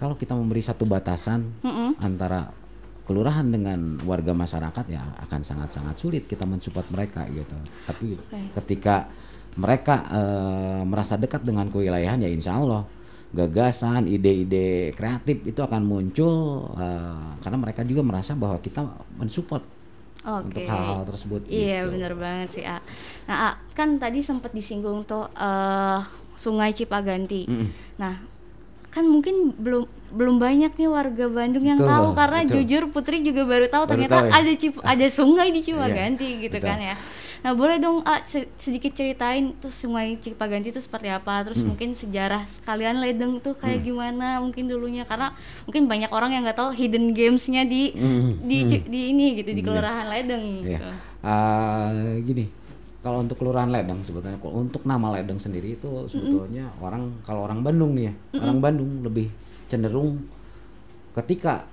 kalau 0.00 0.16
kita 0.16 0.32
memberi 0.32 0.64
satu 0.64 0.88
batasan 0.88 1.44
Mm-mm. 1.60 2.00
antara 2.00 2.48
kelurahan 3.04 3.44
dengan 3.44 4.00
warga 4.08 4.32
masyarakat 4.32 4.84
ya 4.88 5.02
akan 5.28 5.40
sangat-sangat 5.44 5.94
sulit 5.98 6.24
kita 6.24 6.48
mensupport 6.48 6.86
mereka 6.88 7.28
gitu 7.28 7.52
tapi 7.84 8.16
Oke. 8.16 8.40
ketika 8.62 9.10
mereka 9.60 10.06
eh, 10.08 10.82
merasa 10.88 11.20
dekat 11.20 11.44
dengan 11.44 11.68
kewilayahan 11.68 12.22
ya 12.22 12.30
insya 12.30 12.56
Allah 12.56 12.86
gagasan 13.30 14.10
ide-ide 14.10 14.90
kreatif 14.94 15.42
itu 15.44 15.60
akan 15.60 15.82
muncul 15.84 16.66
eh, 16.78 17.30
karena 17.42 17.58
mereka 17.60 17.82
juga 17.84 18.02
merasa 18.06 18.32
bahwa 18.32 18.56
kita 18.58 18.86
mensupport 19.20 19.62
untuk 20.20 20.60
Oke. 20.62 20.68
hal-hal 20.68 21.02
tersebut 21.08 21.40
Iya 21.48 21.88
gitu. 21.88 21.96
bener 21.96 22.12
banget 22.14 22.48
sih 22.52 22.64
A. 22.68 22.76
Nah 23.24 23.36
A, 23.36 23.50
kan 23.72 23.96
tadi 23.96 24.20
sempat 24.22 24.52
disinggung 24.54 25.02
tuh 25.02 25.26
eh, 25.34 25.98
Sungai 26.36 26.72
Cipaganti. 26.72 27.44
Mm-mm. 27.48 27.68
Nah 28.00 28.16
kan 28.90 29.04
mungkin 29.04 29.54
belum 29.54 29.84
belum 30.10 30.36
banyak 30.36 30.74
nih 30.74 30.86
warga 30.86 31.26
Bandung 31.26 31.62
yang 31.62 31.78
Betul, 31.78 31.86
tahu 31.88 32.06
karena 32.12 32.38
betul. 32.42 32.54
jujur 32.58 32.82
Putri 32.90 33.22
juga 33.22 33.42
baru 33.44 33.66
tahu 33.66 33.84
Baru 33.84 33.90
ternyata 33.94 34.16
tahu 34.16 34.26
ya? 34.26 34.32
ada 34.36 34.52
Cip- 34.52 34.82
ada 34.84 35.06
sungai 35.08 35.48
di 35.48 35.60
Cipaganti 35.60 36.28
gitu 36.40 36.50
betul. 36.52 36.66
kan 36.66 36.78
ya. 36.80 36.96
Nah 37.40 37.54
boleh 37.54 37.78
dong 37.78 38.02
A, 38.02 38.20
se- 38.22 38.52
sedikit 38.56 38.92
ceritain 38.92 39.56
tuh 39.56 39.70
Sungai 39.70 40.12
Cipaganti 40.14 40.68
itu 40.68 40.78
seperti 40.78 41.08
apa, 41.08 41.40
terus 41.40 41.58
Hmm. 41.58 41.72
mungkin 41.72 41.94
sejarah 41.94 42.44
sekalian 42.44 42.98
Ledeng 42.98 43.38
tuh 43.38 43.54
kayak 43.54 43.80
gimana 43.80 44.36
mungkin 44.38 44.66
dulunya 44.66 45.02
karena 45.02 45.32
mungkin 45.64 45.86
banyak 45.86 46.10
orang 46.10 46.30
yang 46.32 46.42
nggak 46.42 46.58
tahu 46.58 46.70
hidden 46.70 47.10
gamesnya 47.10 47.64
di 47.64 47.94
Mm, 47.94 48.30
di 48.42 48.58
Ci- 48.66 48.84
di 48.84 49.00
ini 49.08 49.38
gitu 49.38 49.50
di 49.50 49.62
kelurahan 49.62 50.04
Ledeng 50.06 50.44
Iya. 50.60 50.68
gitu. 50.74 50.88
Eh, 51.22 51.92
gini, 52.22 52.44
kalau 53.00 53.24
untuk 53.24 53.40
kelurahan 53.40 53.72
Ledeng 53.72 54.04
sebetulnya, 54.04 54.36
kalau 54.36 54.60
untuk 54.60 54.84
nama 54.84 55.16
Ledeng 55.16 55.40
sendiri 55.40 55.72
itu 55.72 55.88
sebetulnya 56.04 56.68
orang 56.84 57.24
kalau 57.24 57.48
orang 57.48 57.64
Bandung 57.64 57.96
nih 57.96 58.12
ya, 58.12 58.14
orang 58.44 58.60
Bandung 58.60 58.90
lebih 59.00 59.32
cenderung 59.72 60.20
ketika 61.16 61.64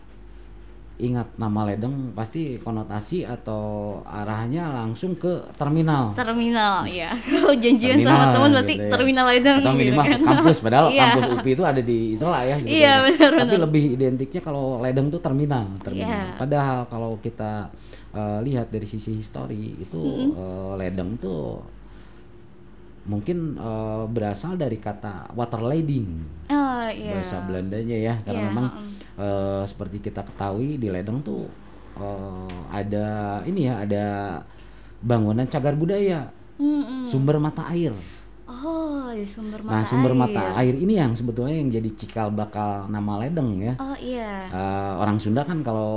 ingat 0.97 1.29
nama 1.37 1.61
Ledeng 1.63 2.09
pasti 2.11 2.57
konotasi 2.57 3.21
atau 3.21 3.61
arahnya 4.01 4.73
langsung 4.73 5.13
ke 5.13 5.29
terminal. 5.53 6.17
Terminal, 6.17 6.89
ya. 6.89 7.13
Kalau 7.31 7.53
janjian 7.53 8.01
sama 8.01 8.09
Terminal, 8.25 8.33
teman 8.33 8.49
berarti 8.51 8.73
gitu 8.73 8.81
ya. 8.81 8.91
terminal 8.91 9.25
Ledeng 9.29 9.57
Atau 9.59 9.71
gitu 9.71 9.79
minimal 9.79 10.05
kan. 10.09 10.19
kampus 10.25 10.57
padahal 10.57 10.87
Iya. 10.97 11.03
kampus 11.07 11.25
UPI 11.37 11.51
itu 11.53 11.63
ada 11.63 11.81
di 11.81 11.97
Isola 12.11 12.39
ya. 12.41 12.55
Iya, 12.57 12.93
benar, 13.05 13.31
Tapi 13.31 13.45
benar. 13.45 13.61
lebih 13.63 13.83
identiknya 13.93 14.41
kalau 14.41 14.65
Ledeng 14.79 15.07
itu 15.07 15.19
terminal, 15.19 15.65
terminal. 15.79 16.17
Iya. 16.25 16.33
Padahal 16.35 16.79
kalau 16.85 17.11
kita 17.17 17.69
eh, 18.11 18.39
lihat 18.41 18.67
dari 18.67 18.85
sisi 18.85 19.13
histori 19.13 19.77
itu 19.77 20.01
eh, 20.33 20.71
Ledeng 20.75 21.13
tuh 21.15 21.61
mungkin 23.05 23.55
eh, 23.55 24.03
berasal 24.07 24.55
dari 24.55 24.75
kata 24.77 25.31
water 25.31 25.61
lading 25.61 26.07
Oh, 26.47 26.87
iya. 26.87 27.13
bahasa 27.13 27.43
Belandanya 27.43 27.97
ya 27.97 28.15
karena 28.19 28.39
Iya, 28.39 28.47
memang 28.49 28.65
mm. 28.71 28.96
Eh, 29.17 29.63
seperti 29.65 30.00
kita 30.00 30.21
ketahui 30.24 30.77
di 30.77 30.88
Ledeng 30.93 31.19
tuh 31.25 31.50
eh, 31.97 32.57
ada 32.71 33.41
ini 33.43 33.67
ya 33.67 33.83
ada 33.83 34.05
bangunan 35.01 35.45
cagar 35.45 35.77
budaya 35.77 36.29
Mm-mm. 36.57 37.05
sumber 37.05 37.38
mata 37.38 37.69
air 37.69 37.93
Oh, 38.59 39.09
di 39.09 39.21
sumber 39.21 39.61
mata 39.61 39.71
Nah, 39.71 39.83
sumber 39.83 40.11
air. 40.11 40.17
mata 40.17 40.43
air 40.55 40.73
ini 40.73 40.93
yang 40.93 41.13
sebetulnya 41.13 41.53
yang 41.53 41.69
jadi 41.69 41.89
cikal 41.91 42.27
bakal 42.29 42.87
nama 42.87 43.19
ledeng 43.19 43.59
ya. 43.59 43.73
Oh, 43.77 43.93
iya. 43.95 44.47
Eh, 44.47 44.91
orang 44.97 45.17
Sunda 45.17 45.41
kan 45.41 45.61
kalau 45.61 45.91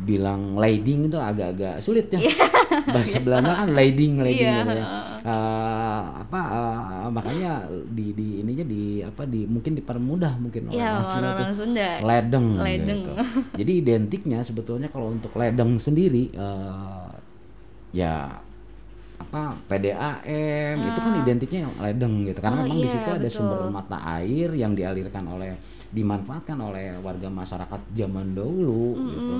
bilang 0.00 0.56
lading 0.56 1.06
itu 1.06 1.16
agak-agak 1.16 1.78
sulit 1.78 2.08
ya. 2.08 2.20
Bahasa 2.94 3.18
Belanda 3.18 3.52
kan 3.54 3.68
lading, 3.70 4.16
lading 4.18 4.48
Iya, 4.48 4.56
gitu 4.58 4.72
ya. 4.72 4.86
Eh, 5.20 6.02
apa 6.18 6.40
eh, 6.40 7.08
makanya 7.10 7.50
di 7.86 8.06
di 8.12 8.40
ininya 8.40 8.64
di 8.64 8.82
apa 9.00 9.22
di 9.24 9.44
mungkin 9.44 9.76
dipermudah 9.76 10.32
mungkin 10.36 10.72
Iya, 10.72 10.80
orang 10.88 11.04
Sunda 11.04 11.04
tuh. 11.04 11.20
orang-orang 11.20 11.54
Sunda. 11.54 11.88
Ledeng, 12.00 12.46
Ledeng. 12.56 13.00
gitu. 13.02 13.12
Jadi 13.56 13.72
identiknya 13.76 14.38
sebetulnya 14.40 14.88
kalau 14.88 15.12
untuk 15.12 15.34
ledeng 15.34 15.76
sendiri 15.76 16.32
eh, 16.32 17.08
ya 17.92 18.40
apa 19.20 19.52
PDAM 19.68 20.80
itu 20.80 20.98
kan 20.98 21.12
identiknya 21.20 21.68
yang 21.68 21.74
ledeng 21.76 22.14
gitu 22.24 22.40
karena 22.40 22.56
Oh, 22.60 22.64
memang 22.64 22.80
di 22.80 22.88
iya, 22.88 22.94
situ 22.96 23.10
ada 23.12 23.20
betul. 23.20 23.36
sumber 23.36 23.60
mata 23.68 23.98
air 24.16 24.48
yang 24.56 24.72
dialirkan 24.72 25.24
oleh 25.28 25.52
dimanfaatkan 25.92 26.56
oleh 26.56 26.96
warga 27.04 27.28
masyarakat 27.28 27.80
zaman 27.92 28.32
dahulu 28.32 28.96
gitu. 29.12 29.34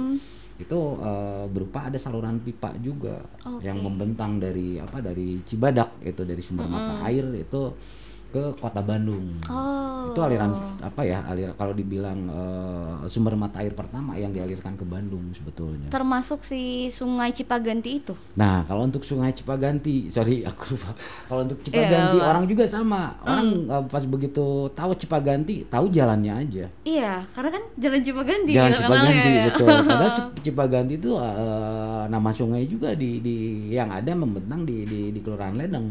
lupa 1.56 1.88
ada 1.88 1.96
saluran 1.96 2.36
pipa 2.44 2.76
juga 2.84 3.16
Oke. 3.48 3.64
yang 3.64 3.80
membentang 3.80 4.36
dari 4.36 4.76
apa 4.76 5.00
dari 5.00 5.40
Cibadak 5.40 6.04
itu 6.04 6.20
dari 6.28 6.42
sumber 6.44 6.68
mata 6.68 7.00
air 7.08 7.24
itu 7.32 7.72
ke 8.30 8.54
kota 8.58 8.78
Bandung. 8.80 9.34
Oh. 9.50 10.10
Itu 10.10 10.22
aliran 10.22 10.54
apa 10.80 11.02
ya? 11.02 11.22
Aliran 11.26 11.54
kalau 11.54 11.74
dibilang 11.74 12.18
eh, 12.30 12.92
sumber 13.06 13.34
mata 13.34 13.60
air 13.60 13.74
pertama 13.74 14.14
yang 14.14 14.30
dialirkan 14.30 14.78
ke 14.78 14.86
Bandung 14.86 15.30
sebetulnya. 15.34 15.90
Termasuk 15.90 16.46
si 16.46 16.88
Sungai 16.88 17.34
Cipaganti 17.34 17.90
itu. 17.98 18.14
Nah, 18.38 18.62
kalau 18.64 18.86
untuk 18.86 19.02
Sungai 19.02 19.34
Cipaganti, 19.34 20.08
sorry 20.08 20.42
aku 20.48 20.74
lupa. 20.78 20.94
Kalau 21.26 21.40
untuk 21.44 21.58
Cipaganti 21.62 22.16
Pak. 22.18 22.26
orang 22.30 22.44
juga 22.46 22.64
sama. 22.70 23.18
Orang 23.22 23.48
eh, 23.66 23.84
pas 23.90 24.04
begitu 24.06 24.46
tahu 24.72 24.90
Cipaganti, 24.94 25.66
tahu 25.66 25.90
jalannya 25.90 26.32
aja. 26.32 26.64
Iya, 26.86 27.26
karena 27.34 27.50
kan 27.58 27.62
Jalan 27.76 28.00
Cipaganti 28.02 28.50
Jalan 28.54 28.72
Cipaganti 28.74 29.30
ya. 29.30 29.44
betul. 29.50 29.68
Padahal 29.90 30.12
Cip- 30.14 30.34
Cipaganti 30.46 30.94
itu 30.96 31.10
eh, 31.18 32.02
nama 32.06 32.30
sungai 32.30 32.64
juga 32.66 32.94
di 32.94 33.18
di 33.20 33.36
yang 33.70 33.90
ada 33.90 34.14
membentang 34.14 34.62
di 34.62 34.86
di, 34.86 35.00
di 35.10 35.20
Kelurahan 35.20 35.54
Ledeng 35.54 35.86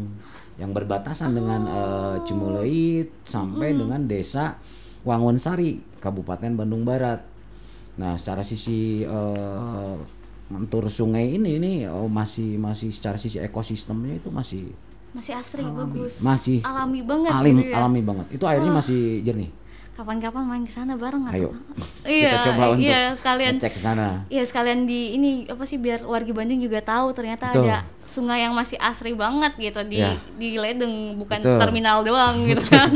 yang 0.60 0.70
berbatasan 0.70 1.32
dengan 1.32 1.64
eh, 1.64 2.16
Cimuleuit 2.28 3.08
sampai 3.24 3.72
dengan 3.72 4.04
desa 4.04 4.60
Wangunsari, 5.00 5.80
Kabupaten 5.96 6.52
Bandung 6.52 6.84
Barat. 6.84 7.24
Nah, 7.96 8.20
secara 8.20 8.44
sisi 8.44 9.00
eh 9.02 9.96
mentur 10.50 10.90
sungai 10.90 11.38
ini 11.38 11.62
ini 11.62 11.72
oh, 11.86 12.10
masih 12.10 12.58
masih 12.58 12.90
secara 12.90 13.14
sisi 13.14 13.38
ekosistemnya 13.38 14.18
itu 14.18 14.34
masih 14.34 14.66
Masih 15.10 15.34
asri 15.34 15.62
bagus. 15.62 16.18
masih 16.22 16.58
Alami 16.62 17.02
banget 17.02 17.30
alim 17.30 17.56
gitu 17.62 17.70
ya. 17.70 17.76
alami 17.80 18.00
banget. 18.02 18.26
Itu 18.34 18.44
airnya 18.50 18.70
masih 18.70 19.22
jernih. 19.22 19.50
Kapan-kapan 19.94 20.42
main 20.46 20.62
ke 20.66 20.72
sana 20.74 20.94
bareng 20.98 21.22
Ayo. 21.30 21.50
Iya, 22.06 22.34
Kita 22.34 22.50
coba 22.50 22.64
untuk 22.74 22.82
iya, 22.88 23.00
sekalian 23.14 23.54
cek 23.62 23.72
ke 23.74 23.80
sana. 23.80 24.26
Iya 24.26 24.42
sekalian 24.42 24.90
di 24.90 25.14
ini 25.14 25.30
apa 25.46 25.62
sih 25.66 25.78
biar 25.78 26.02
warga 26.02 26.32
Bandung 26.34 26.58
juga 26.58 26.82
tahu 26.82 27.14
ternyata 27.14 27.50
Betul. 27.54 27.70
ada 27.70 27.78
sungai 28.10 28.42
yang 28.42 28.52
masih 28.52 28.74
asri 28.76 29.14
banget 29.14 29.54
gitu 29.56 29.80
di 29.86 29.98
Ya. 29.98 30.18
di 30.34 30.58
Ledeng 30.58 31.14
bukan 31.16 31.38
Betul. 31.38 31.58
terminal 31.58 32.02
doang 32.02 32.42
gitu 32.50 32.66
kan. 32.66 32.90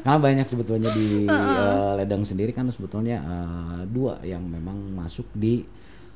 Karena 0.00 0.18
banyak 0.18 0.46
sebetulnya 0.46 0.90
di 0.90 1.26
eh, 1.30 1.92
Ledeng 1.98 2.22
sendiri 2.22 2.54
kan 2.54 2.70
sebetulnya 2.70 3.18
eh, 3.18 3.80
dua 3.84 4.22
yang 4.22 4.46
memang 4.46 4.94
masuk 4.94 5.26
di 5.34 5.66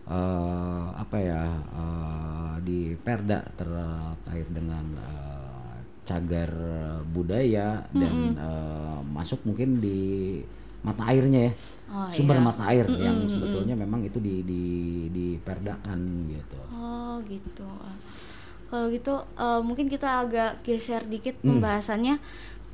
eh, 0.07 0.87
apa 0.95 1.17
ya 1.19 1.43
eh, 1.53 2.55
di 2.63 2.79
Perda 2.95 3.43
terkait 3.53 4.49
dengan 4.49 4.87
eh, 4.97 5.77
cagar 6.05 6.49
budaya 7.05 7.85
dan 7.93 8.15
eh, 8.33 8.99
masuk 9.05 9.45
mungkin 9.45 9.77
di 9.77 10.41
mata 10.89 11.05
airnya 11.07 11.41
ya 11.49 11.55
Oh, 11.89 12.05
sumber 12.13 12.37
iya. 12.37 12.45
mata 12.45 12.65
air 12.69 12.85
yang 13.01 13.17
sebetulnya 13.25 13.73
memang 13.73 14.05
itu 14.05 14.21
di 14.21 14.45
di 14.45 14.63
diperdakan 15.09 16.01
gitu. 16.29 16.61
Oh 16.69 17.17
gitu. 17.25 17.65
Kalau 18.69 18.93
gitu 18.93 19.15
eh, 19.41 19.61
mungkin 19.65 19.89
kita 19.89 20.21
agak 20.21 20.61
geser 20.61 21.01
dikit 21.05 21.41
Hmm. 21.41 21.57
pembahasannya. 21.57 22.21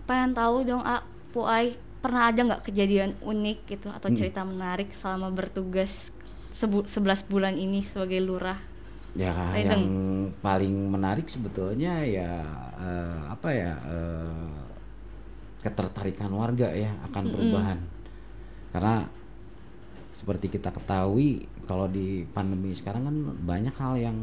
Pengen 0.04 0.35
tahu 0.35 0.66
dong, 0.66 0.83
A, 0.83 1.06
Puai 1.30 1.75
pernah 2.02 2.28
ada 2.28 2.42
nggak 2.42 2.66
kejadian 2.66 3.14
unik 3.23 3.59
gitu 3.66 3.88
atau 3.88 4.11
Hmm. 4.11 4.18
cerita 4.18 4.42
menarik 4.42 4.90
selama 4.92 5.30
bertugas 5.30 6.11
sebu 6.50 6.83
11 6.85 7.23
bulan 7.23 7.54
ini 7.54 7.87
sebagai 7.87 8.18
lurah? 8.18 8.59
Ya 9.14 9.30
Ledeng. 9.54 9.62
yang 9.71 9.85
paling 10.42 10.75
menarik 10.90 11.30
sebetulnya 11.30 12.02
ya 12.02 12.42
eh, 12.76 13.21
apa 13.30 13.49
ya 13.54 13.73
eh, 13.87 14.50
ketertarikan 15.62 16.35
warga 16.35 16.68
ya 16.75 16.92
akan 17.09 17.25
perubahan 17.30 17.78
karena 18.75 19.07
seperti 20.11 20.47
kita 20.49 20.71
ketahui 20.71 21.47
kalau 21.64 21.87
di 21.87 22.26
pandemi 22.28 22.75
sekarang 22.75 23.07
kan 23.07 23.16
banyak 23.40 23.75
hal 23.75 23.95
yang 23.97 24.19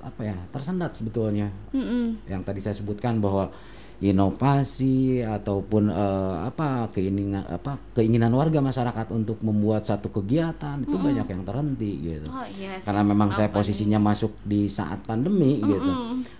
apa 0.00 0.24
ya 0.24 0.36
tersendat 0.48 0.96
sebetulnya 0.96 1.52
Mm-mm. 1.70 2.24
yang 2.24 2.40
tadi 2.40 2.56
saya 2.58 2.72
sebutkan 2.72 3.20
bahwa 3.20 3.52
inovasi 4.00 5.20
ataupun 5.20 5.88
eh, 5.88 6.36
apa 6.44 6.88
keinginan 6.90 7.44
apa 7.44 7.76
keinginan 7.92 8.32
warga 8.32 8.60
masyarakat 8.60 9.12
untuk 9.12 9.40
membuat 9.40 9.84
satu 9.84 10.08
kegiatan 10.08 10.80
itu 10.80 10.96
banyak 10.96 11.28
yang 11.28 11.42
terhenti 11.44 11.90
gitu 12.00 12.28
Oh 12.28 12.44
sih. 12.48 12.68
karena 12.80 13.04
memang 13.04 13.28
saya 13.30 13.48
Apa 13.48 13.60
nih? 13.60 13.64
posisinya 13.64 13.98
masuk 14.00 14.32
di 14.40 14.68
saat 14.68 15.04
pandemi 15.04 15.60
gitu 15.60 15.92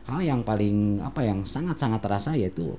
hal 0.08 0.20
yang 0.20 0.40
paling 0.40 1.00
apa 1.00 1.20
yang 1.20 1.44
sangat 1.44 1.76
sangat 1.76 2.00
terasa 2.00 2.32
yaitu 2.32 2.76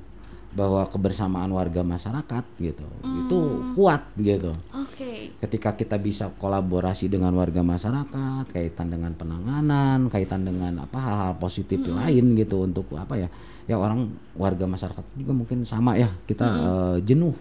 bahwa 0.51 0.83
kebersamaan 0.87 1.51
warga 1.51 1.81
masyarakat 1.83 2.43
gitu. 2.59 2.85
Itu 3.25 3.39
kuat 3.75 4.03
gitu. 4.19 4.51
Oke. 4.75 5.33
ketika 5.41 5.73
kita 5.73 5.97
bisa 5.97 6.29
kolaborasi 6.37 7.09
dengan 7.09 7.33
warga 7.33 7.65
masyarakat 7.65 8.45
kaitan 8.53 8.93
dengan 8.93 9.09
penanganan 9.17 10.05
kaitan 10.13 10.45
dengan 10.45 10.85
apa 10.85 11.01
hal-hal 11.01 11.33
positif 11.41 11.81
lain 11.81 12.37
gitu 12.37 12.61
untuk 12.61 12.85
apa 12.93 13.17
ya 13.17 13.27
ya 13.65 13.81
orang 13.81 14.13
warga 14.37 14.69
masyarakat 14.69 15.01
juga 15.17 15.33
mungkin 15.33 15.65
sama 15.65 15.97
ya 15.97 16.09
kita 16.29 16.45
eh, 16.45 16.97
jenuh. 17.01 17.33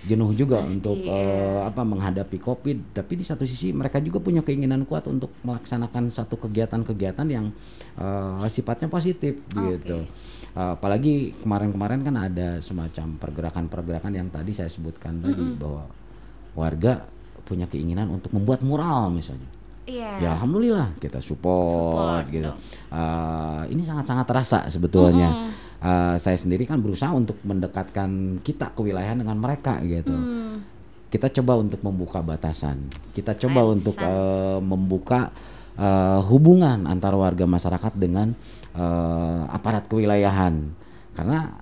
Jenuh 0.00 0.32
juga 0.32 0.64
Pasti, 0.64 0.80
untuk 0.80 0.96
eh, 1.04 1.60
apa 1.60 1.84
menghadapi 1.84 2.40
covid. 2.40 2.96
Tapi 2.96 3.20
di 3.20 3.24
satu 3.24 3.44
sisi 3.44 3.68
mereka 3.68 4.00
juga 4.00 4.16
punya 4.16 4.40
keinginan 4.40 4.88
kuat 4.88 5.04
untuk 5.04 5.28
melaksanakan 5.44 6.08
satu 6.08 6.40
kegiatan-kegiatan 6.40 7.28
yang 7.28 7.52
eh, 8.00 8.48
sifatnya 8.48 8.88
positif 8.88 9.44
gitu 9.52 10.08
Eh, 10.50 10.72
apalagi 10.74 11.30
kemarin-kemarin 11.46 12.02
kan 12.02 12.16
ada 12.18 12.58
semacam 12.58 13.06
pergerakan-pergerakan 13.22 14.12
yang 14.18 14.28
tadi 14.34 14.50
saya 14.50 14.66
sebutkan 14.66 15.22
tadi 15.22 15.38
bahwa 15.54 15.86
warga 16.58 17.06
punya 17.46 17.70
keinginan 17.70 18.10
untuk 18.10 18.34
membuat 18.34 18.66
mural 18.66 19.14
misalnya. 19.14 19.46
Iya. 19.90 20.22
ya 20.22 20.28
alhamdulillah 20.38 20.94
kita 21.02 21.18
support, 21.18 21.74
Support, 21.74 22.24
gitu. 22.30 22.50
Eh, 22.94 23.62
ini 23.74 23.82
sangat-sangat 23.82 24.26
terasa 24.26 24.58
sebetulnya. 24.66 25.50
Eh, 25.80 26.16
saya 26.18 26.36
sendiri 26.36 26.66
kan 26.66 26.78
berusaha 26.82 27.10
untuk 27.10 27.38
mendekatkan 27.42 28.38
kita 28.42 28.70
ke 28.74 28.80
wilayah 28.84 29.14
dengan 29.14 29.38
mereka 29.38 29.78
gitu. 29.82 30.12
Hmm. 30.14 30.62
kita 31.10 31.26
coba 31.42 31.58
untuk 31.58 31.82
membuka 31.82 32.22
batasan. 32.22 32.86
Kita 33.10 33.34
coba 33.34 33.66
Batasan. 33.66 33.74
untuk 33.82 33.96
eh, 33.98 34.58
membuka 34.62 35.20
eh, 35.76 36.20
hubungan 36.26 36.86
antara 36.86 37.14
warga 37.14 37.44
masyarakat 37.44 37.92
dengan 37.94 38.32
eh, 38.72 39.40
aparat 39.50 39.86
kewilayahan 39.86 40.72
karena 41.14 41.52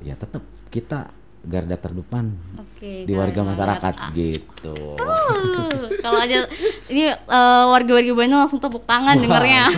ya 0.00 0.14
tetap 0.14 0.44
kita 0.68 1.10
garda 1.48 1.74
terdepan 1.74 2.36
Oke. 2.60 3.08
di 3.08 3.12
warga 3.16 3.40
masyarakat 3.42 4.12
gitu 4.12 4.76
Uh, 4.98 5.88
kalau 6.04 6.20
aja 6.20 6.44
ini 6.88 7.08
eh, 7.08 7.64
warga-warga 7.68 8.12
Bandung 8.12 8.40
langsung 8.40 8.60
tepuk 8.60 8.84
tangan 8.84 9.16
dengarnya. 9.16 9.68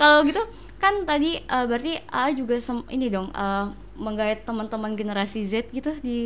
kalau 0.00 0.24
gitu 0.26 0.42
kan 0.78 1.04
tadi 1.04 1.38
eh, 1.38 1.64
berarti 1.66 1.98
A 2.08 2.30
juga 2.32 2.58
sem- 2.58 2.86
ini 2.90 3.10
dong 3.10 3.30
eh, 3.30 3.66
menggait 3.98 4.46
teman-teman 4.46 4.94
generasi 4.94 5.42
Z 5.44 5.74
gitu 5.74 5.90
di 6.00 6.18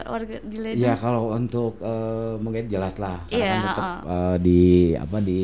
warga 0.00 0.40
di 0.40 0.56
Ledeng. 0.56 0.80
Ya 0.80 0.94
kalau 0.96 1.30
untuk 1.36 1.76
eh, 1.78 2.34
mungkin 2.40 2.66
jelas 2.66 2.96
lah 2.96 3.20
karena 3.28 3.36
Iya, 3.38 3.52
kan 3.52 3.62
tetap 3.68 3.88
eh, 4.08 4.36
di 4.40 4.60
apa 4.96 5.18
di 5.20 5.40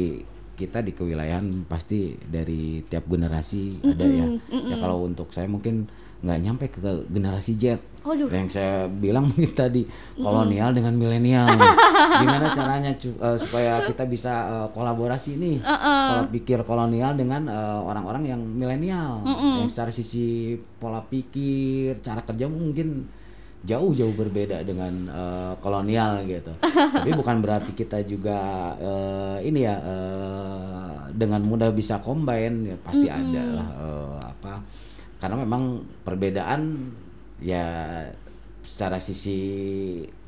kita 0.55 0.81
di 0.81 0.95
kewilayahan 0.95 1.67
pasti 1.67 2.15
dari 2.25 2.81
tiap 2.87 3.05
generasi 3.11 3.85
ada 3.85 4.07
ya. 4.07 4.27
Ya 4.49 4.77
kalau 4.81 5.05
untuk 5.05 5.29
saya 5.31 5.51
mungkin 5.51 5.91
nggak 6.25 6.41
nyampe 6.41 6.65
ke 6.73 6.81
generasi 7.13 7.53
Z. 7.61 7.79
Waduh. 8.05 8.29
Yang 8.29 8.61
saya 8.61 8.85
bilang 8.93 9.33
mungkin 9.33 9.57
tadi 9.57 9.89
kolonial 10.21 10.77
dengan 10.77 10.93
milenial. 10.93 11.49
Gimana 12.21 12.53
caranya 12.53 12.93
eh, 12.93 13.37
supaya 13.41 13.81
kita 13.89 14.05
bisa 14.05 14.33
eh, 14.47 14.69
kolaborasi 14.77 15.41
nih? 15.41 15.57
Pola 15.65 16.29
pikir 16.29 16.61
kolonial 16.69 17.17
dengan 17.17 17.49
eh, 17.49 17.81
orang-orang 17.81 18.29
yang 18.29 18.41
milenial. 18.45 19.25
Yang 19.65 19.73
secara 19.73 19.91
sisi 19.91 20.55
pola 20.77 21.01
pikir, 21.01 22.05
cara 22.05 22.21
kerja 22.21 22.45
mungkin 22.45 23.09
jauh-jauh 23.65 24.13
berbeda 24.13 24.61
dengan 24.61 24.93
eh, 25.09 25.53
kolonial 25.65 26.29
gitu. 26.29 26.53
Tapi 27.01 27.11
bukan 27.17 27.41
berarti 27.41 27.73
kita 27.73 28.05
juga 28.05 28.77
eh, 28.77 29.49
ini 29.49 29.65
ya 29.65 29.75
eh, 29.81 30.93
dengan 31.17 31.41
mudah 31.41 31.73
bisa 31.73 32.05
combine 32.05 32.75
ya 32.75 32.77
pasti 32.85 33.09
ada 33.09 33.43
lah 33.49 33.69
eh, 33.81 34.17
apa 34.21 34.55
karena 35.23 35.41
memang 35.41 35.81
perbedaan 36.05 36.61
ya 37.43 37.67
secara 38.65 38.97
sisi 38.97 39.39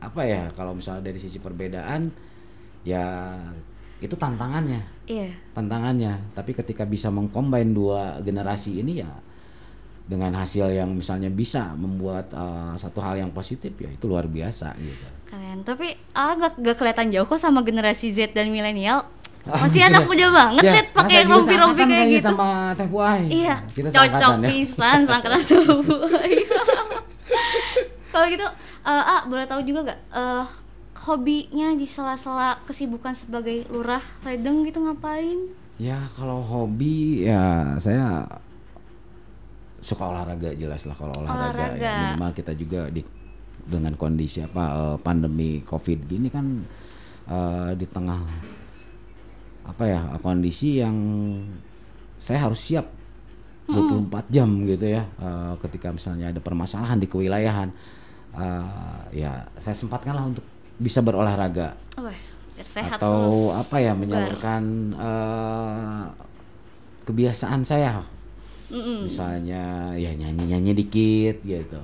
apa 0.02 0.22
ya 0.28 0.52
kalau 0.52 0.76
misalnya 0.76 1.08
dari 1.08 1.16
sisi 1.16 1.40
perbedaan 1.40 2.12
ya 2.84 3.36
itu 3.98 4.12
tantangannya 4.12 4.82
Iya. 5.08 5.30
tantangannya 5.56 6.34
tapi 6.36 6.52
ketika 6.52 6.84
bisa 6.84 7.08
mengcombine 7.08 7.72
dua 7.72 8.20
generasi 8.20 8.82
ini 8.82 9.00
ya 9.00 9.08
dengan 10.06 10.34
hasil 10.38 10.70
yang 10.70 10.94
misalnya 10.94 11.32
bisa 11.32 11.74
membuat 11.74 12.30
eh, 12.30 12.74
satu 12.78 13.00
hal 13.02 13.18
yang 13.18 13.30
positif 13.32 13.72
ya 13.78 13.90
itu 13.90 14.04
luar 14.06 14.28
biasa 14.28 14.76
gitu 14.78 15.06
Keren. 15.26 15.66
Tapi 15.66 15.90
A 16.14 16.38
gak, 16.38 16.54
gak 16.62 16.78
kelihatan 16.78 17.10
jauh 17.10 17.26
kok 17.26 17.42
sama 17.42 17.66
generasi 17.66 18.14
Z 18.14 18.30
dan 18.30 18.46
milenial. 18.54 19.10
Masih 19.46 19.78
anak 19.80 20.02
muda 20.04 20.26
banget 20.28 20.62
Ya, 20.62 20.72
Zed 20.74 20.88
pakai 20.90 21.22
rompi-rompi 21.22 21.82
kayak 21.82 22.06
gitu. 22.12 22.26
sama 22.26 22.74
Teh 22.74 22.86
Puai 22.86 23.22
Iya, 23.26 23.62
kita 23.70 23.88
cocok 23.88 24.32
ya 24.36 24.48
pisan 24.48 24.98
sangkatan 25.04 25.38
sebuah. 25.40 26.18
Kalau 28.12 28.26
gitu, 28.26 28.46
eh, 28.82 29.02
ah 29.04 29.22
boleh 29.24 29.44
tahu 29.44 29.60
juga 29.62 29.86
gak 29.86 30.00
eh, 30.10 30.44
hobinya 30.98 31.70
di 31.72 31.86
sela-sela 31.86 32.58
kesibukan 32.64 33.12
sebagai 33.12 33.62
lurah 33.68 34.02
Ledeng 34.22 34.64
gitu 34.64 34.82
ngapain? 34.82 35.38
Ya 35.76 36.00
kalau 36.10 36.40
hobi 36.40 37.22
ya 37.22 37.76
saya 37.76 38.24
suka 39.78 40.02
olahraga 40.02 40.50
jelas 40.50 40.82
lah 40.82 40.96
kalau 40.96 41.12
olahraga, 41.14 41.52
Olahraga. 41.52 41.78
ya 41.78 41.96
minimal 42.10 42.32
kita 42.32 42.52
juga 42.56 42.88
di 42.88 43.04
dengan 43.62 43.92
kondisi 43.94 44.40
apa 44.40 44.64
eh, 44.72 44.96
pandemi 44.98 45.60
covid 45.60 46.08
gini 46.08 46.26
kan 46.26 46.64
eh, 47.28 47.70
di 47.76 47.86
tengah 47.86 48.18
apa 49.66 49.82
ya 49.84 50.00
kondisi 50.18 50.78
yang 50.78 50.94
saya 52.16 52.46
harus 52.46 52.62
siap 52.62 52.86
24 53.66 54.30
jam 54.30 54.46
gitu 54.62 54.86
ya 54.86 55.02
eh, 55.18 55.52
ketika 55.60 55.90
misalnya 55.90 56.30
ada 56.30 56.38
permasalahan 56.38 56.96
di 56.96 57.10
kewilayahan 57.10 57.68
eh, 58.32 58.98
ya 59.12 59.42
saya 59.58 59.74
sempatkan 59.74 60.14
lah 60.14 60.24
untuk 60.26 60.46
bisa 60.78 61.02
berolahraga 61.02 61.74
Oh, 61.98 62.06
biar 62.54 62.68
sehat 62.68 62.96
atau 62.96 63.50
terus. 63.50 63.60
apa 63.60 63.76
ya 63.80 63.92
menyalurkan 63.92 64.62
eh, 64.94 66.04
kebiasaan 67.04 67.62
saya 67.62 68.02
Mm-mm. 68.66 69.06
misalnya 69.06 69.94
ya 69.94 70.10
nyanyi 70.10 70.50
nyanyi 70.54 70.72
dikit 70.74 71.42
gitu 71.42 71.80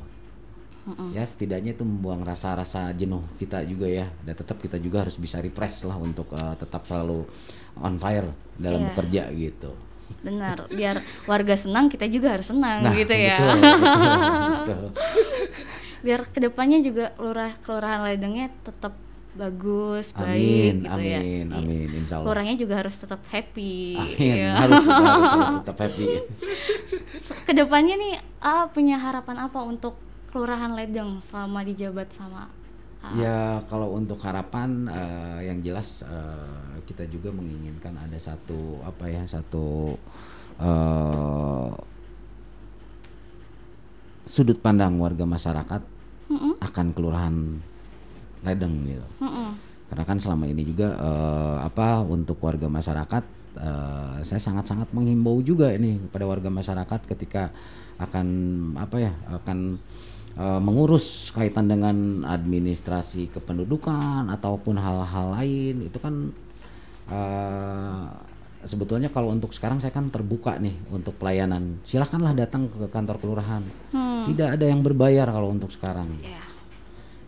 ya 1.10 1.22
setidaknya 1.22 1.72
itu 1.72 1.82
membuang 1.82 2.22
rasa-rasa 2.22 2.90
jenuh 2.92 3.22
kita 3.36 3.62
juga 3.62 3.86
ya 3.86 4.10
dan 4.20 4.34
tetap 4.34 4.58
kita 4.58 4.76
juga 4.76 5.06
harus 5.06 5.14
bisa 5.14 5.38
refresh 5.38 5.86
lah 5.86 5.94
untuk 5.94 6.26
eh, 6.32 6.54
tetap 6.56 6.82
selalu 6.82 7.22
on 7.78 7.94
fire 7.96 8.26
dalam 8.56 8.82
Iya. 8.82 8.88
bekerja 8.88 9.22
gitu 9.32 9.70
Benar, 10.20 10.68
biar 10.68 11.00
warga 11.24 11.54
senang 11.54 11.86
kita 11.86 12.04
juga 12.04 12.34
harus 12.34 12.44
senang 12.44 12.82
nah 12.82 12.92
gitu 12.92 13.10
ya. 13.10 13.38
betul, 13.38 13.56
betul, 13.56 14.10
betul. 14.52 14.84
biar 16.04 16.20
ke 16.26 16.38
depannya 16.40 16.78
juga 16.80 17.14
lurah 17.16 17.54
kelurahan 17.58 18.02
Ledengnya 18.02 18.50
tetap 18.60 18.92
bagus, 19.32 20.12
baik 20.12 20.28
amin 20.28 20.74
gitu 20.82 21.00
ya. 21.00 21.18
amin 21.22 21.46
Iya. 21.48 21.56
amin 21.56 21.88
insya 21.96 22.14
Allah 22.18 22.26
Lurahnya 22.28 22.54
juga 22.54 22.74
harus 22.76 22.94
tetap 22.94 23.22
happy. 23.24 23.96
amin 23.96 24.34
ya. 24.36 24.50
harus, 24.58 24.82
harus 24.84 25.30
harus 25.30 25.50
tetap 25.62 25.76
happy 25.78 26.06
Ke 27.42 27.52
depannya 27.52 27.94
nih, 27.94 28.14
A 28.40 28.66
punya 28.66 28.98
harapan 28.98 29.40
apa 29.40 29.62
untuk 29.62 29.96
kelurahan 30.32 30.72
Ledeng 30.72 31.20
selama 31.28 31.60
dijabat 31.62 32.08
sama 32.08 32.48
A? 33.02 33.10
Ya 33.18 33.58
kalau 33.66 33.98
untuk 33.98 34.16
harapan 34.22 34.86
eh, 34.86 35.50
yang 35.52 35.58
jelas 35.60 36.06
eh, 36.06 36.78
kita 36.86 37.04
juga 37.10 37.34
menginginkan 37.34 37.92
ada 37.98 38.14
satu 38.14 38.78
apa 38.86 39.10
ya 39.10 39.26
satu 39.26 39.98
eh, 40.62 41.70
sudut 44.22 44.56
pandang 44.62 44.96
warga 45.02 45.26
masyarakat 45.26 45.82
Mm-mm, 46.30 46.62
akan 46.62 46.86
kelurahan 46.94 47.34
Ledeng 48.46 48.86
gitu. 48.86 49.06
mm-mm. 49.18 49.50
Karena 49.90 50.04
kan 50.08 50.18
selama 50.22 50.46
ini 50.46 50.62
juga 50.62 50.94
eh, 50.94 51.56
apa 51.66 52.06
untuk 52.06 52.38
warga 52.38 52.70
masyarakat 52.70 53.24
eh, 53.58 54.16
saya 54.22 54.40
sangat-sangat 54.40 54.94
menghimbau 54.94 55.42
juga 55.42 55.74
ini 55.74 55.98
kepada 56.06 56.24
warga 56.24 56.48
masyarakat 56.54 57.00
ketika 57.10 57.50
akan 57.98 58.26
apa 58.78 58.96
ya 59.02 59.12
akan 59.42 59.82
eh, 60.38 60.60
mengurus 60.60 61.30
kaitan 61.34 61.68
dengan 61.68 62.24
administrasi 62.24 63.32
kependudukan 63.32 64.28
ataupun 64.32 64.76
hal-hal 64.78 65.26
lain 65.36 65.88
itu 65.88 65.98
kan 65.98 66.14
eh, 67.10 68.04
sebetulnya 68.62 69.10
kalau 69.10 69.34
untuk 69.34 69.50
sekarang 69.50 69.82
saya 69.82 69.90
kan 69.90 70.06
terbuka 70.08 70.54
nih 70.58 70.74
untuk 70.94 71.18
pelayanan. 71.18 71.82
Silahkanlah 71.82 72.34
datang 72.34 72.70
ke 72.70 72.86
kantor 72.86 73.18
kelurahan. 73.18 73.62
Hmm, 73.90 74.22
tidak 74.30 74.54
ada 74.58 74.64
yang 74.70 74.80
berbayar 74.86 75.26
kalau 75.26 75.50
untuk 75.50 75.70
sekarang. 75.70 76.18
Ya. 76.22 76.42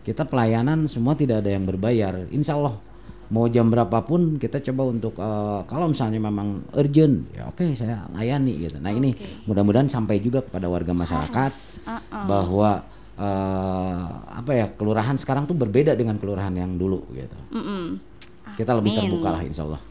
kita 0.05 0.21
pelayanan 0.21 0.85
semua 0.85 1.17
tidak 1.17 1.41
ada 1.41 1.49
yang 1.49 1.65
berbayar. 1.65 2.29
Insya 2.29 2.53
Allah 2.53 2.77
mau 3.33 3.49
jam 3.49 3.73
berapapun 3.73 4.37
kita 4.37 4.61
coba 4.69 4.93
untuk 4.93 5.17
eh, 5.17 5.59
kalau 5.65 5.89
misalnya 5.89 6.21
memang 6.21 6.61
urgent 6.77 7.25
ya 7.33 7.49
oke 7.49 7.73
saya 7.73 8.05
layani 8.13 8.69
gitu. 8.69 8.77
Nah 8.77 8.93
ini 8.93 9.17
Oke. 9.17 9.49
mudah-mudahan 9.49 9.89
sampai 9.89 10.21
juga 10.21 10.45
kepada 10.45 10.69
warga 10.69 10.93
masyarakat 10.93 11.53
Uh-uh. 11.89 12.25
bahwa 12.29 12.85
eh, 13.15 14.03
apa 14.35 14.51
ya 14.51 14.67
kelurahan 14.75 15.15
sekarang 15.15 15.47
tuh 15.47 15.55
berbeda 15.55 15.95
dengan 15.95 16.19
kelurahan 16.19 16.51
yang 16.51 16.75
dulu 16.75 17.03
gitu. 17.15 17.37
Mm-mm. 17.55 17.99
kita 18.55 18.71
lebih 18.71 18.95
terbuka 18.95 19.35
lah 19.35 19.41
insya 19.43 19.67
Allah. 19.67 19.81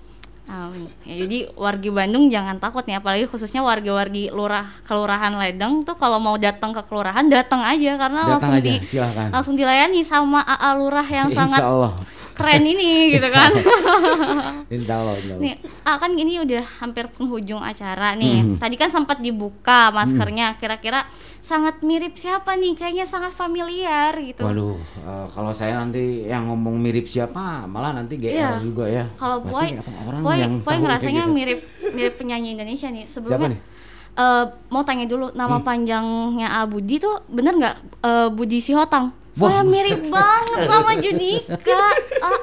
Amin. 0.45 0.93
Ya, 1.09 1.25
jadi 1.25 1.49
wargi 1.57 1.89
Bandung 1.89 2.29
jangan 2.29 2.61
takut 2.61 2.85
nih, 2.85 3.01
apalagi 3.01 3.25
khususnya 3.25 3.65
wargi-wargi 3.65 4.29
lurah 4.29 4.69
kelurahan 4.85 5.33
Ledeng 5.41 5.89
tuh 5.89 5.97
kalau 5.97 6.21
mau 6.21 6.37
datang 6.37 6.77
ke 6.77 6.85
kelurahan 6.85 7.25
datang 7.33 7.65
aja 7.65 7.97
karena 7.97 8.21
datang 8.29 8.53
langsung 8.53 8.55
aja 8.61 8.69
di 8.69 8.75
silahkan 8.85 9.29
langsung 9.33 9.55
dilayani 9.57 10.01
sama 10.05 10.45
AA 10.45 10.71
lurah 10.77 11.07
yang 11.09 11.29
insya 11.33 11.49
sangat 11.49 11.61
Allah 11.65 11.93
keren 12.35 12.63
ini 12.63 12.91
gitu 13.11 13.29
kan. 13.29 13.51
insya 14.75 14.95
Allah, 14.97 15.15
insya 15.15 15.33
Allah. 15.33 15.43
nih, 15.43 15.55
ah, 15.83 15.97
kan 15.97 16.11
ini 16.13 16.39
udah 16.39 16.65
hampir 16.79 17.07
penghujung 17.09 17.59
acara 17.59 18.13
nih. 18.13 18.43
Mhm. 18.45 18.59
Tadi 18.59 18.75
kan 18.75 18.91
sempat 18.91 19.19
dibuka 19.19 19.89
maskernya. 19.89 20.59
Kira-kira 20.59 21.07
sangat 21.39 21.81
mirip 21.81 22.15
siapa 22.15 22.55
nih? 22.55 22.75
Kayaknya 22.75 23.05
sangat 23.05 23.33
familiar 23.33 24.13
gitu. 24.17 24.43
Waduh, 24.43 24.75
eh, 24.77 25.27
kalau 25.31 25.51
saya 25.51 25.77
nanti 25.77 26.25
yang 26.25 26.47
ngomong 26.47 26.75
mirip 26.75 27.05
siapa, 27.05 27.65
malah 27.65 27.93
nanti 27.93 28.17
GR 28.17 28.33
Iya. 28.33 28.51
juga 28.59 28.85
ya. 28.85 29.05
Kalau 29.15 29.39
Boy, 29.41 29.71
orang 30.03 30.21
Boy, 30.21 30.37
yang 30.37 30.53
Boy 30.61 30.77
ngerasanya 30.77 31.23
gitu. 31.23 31.33
mirip 31.33 31.61
mirip 31.89 32.15
penyanyi 32.17 32.53
Indonesia 32.53 32.89
nih. 32.89 33.05
Siapa 33.05 33.15
Sebelumnya 33.25 33.49
nih? 33.51 33.61
Hmm. 33.61 33.73
eh, 34.17 34.45
mau 34.69 34.83
tanya 34.83 35.05
dulu 35.05 35.31
nama 35.33 35.59
panjangnya 35.61 36.49
A 36.53 36.67
Budi 36.67 36.99
tuh 36.99 37.23
bener 37.27 37.55
nggak 37.55 37.77
Eh, 38.01 38.29
Budi 38.31 38.59
Sihotang? 38.59 39.11
Wah, 39.37 39.61
buset. 39.61 39.67
mirip 39.67 40.03
banget 40.07 40.59
sama 40.65 40.91
Judika. 40.97 41.81
Ah, 42.25 42.41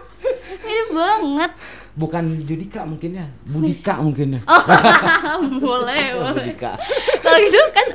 mirip 0.62 0.90
banget. 0.92 1.52
Bukan 1.92 2.24
Judika 2.42 2.84
mungkin 2.84 3.12
ya, 3.14 3.28
Budika 3.44 4.00
mungkin 4.00 4.38
ya. 4.38 4.42
Oh, 4.46 4.64
boleh, 5.66 6.04
boleh. 6.22 6.56
Kalau 6.56 7.38
gitu 7.38 7.60
kan 7.70 7.88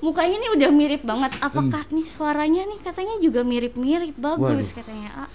mukanya 0.00 0.36
nih 0.38 0.50
udah 0.54 0.70
mirip 0.70 1.02
banget. 1.02 1.32
Apakah 1.38 1.84
nih 1.88 2.04
suaranya 2.04 2.64
nih 2.64 2.78
katanya 2.78 3.16
juga 3.18 3.40
mirip-mirip 3.42 4.12
bagus 4.14 4.42
Waduh. 4.68 4.76
katanya. 4.76 5.10
Ah, 5.18 5.30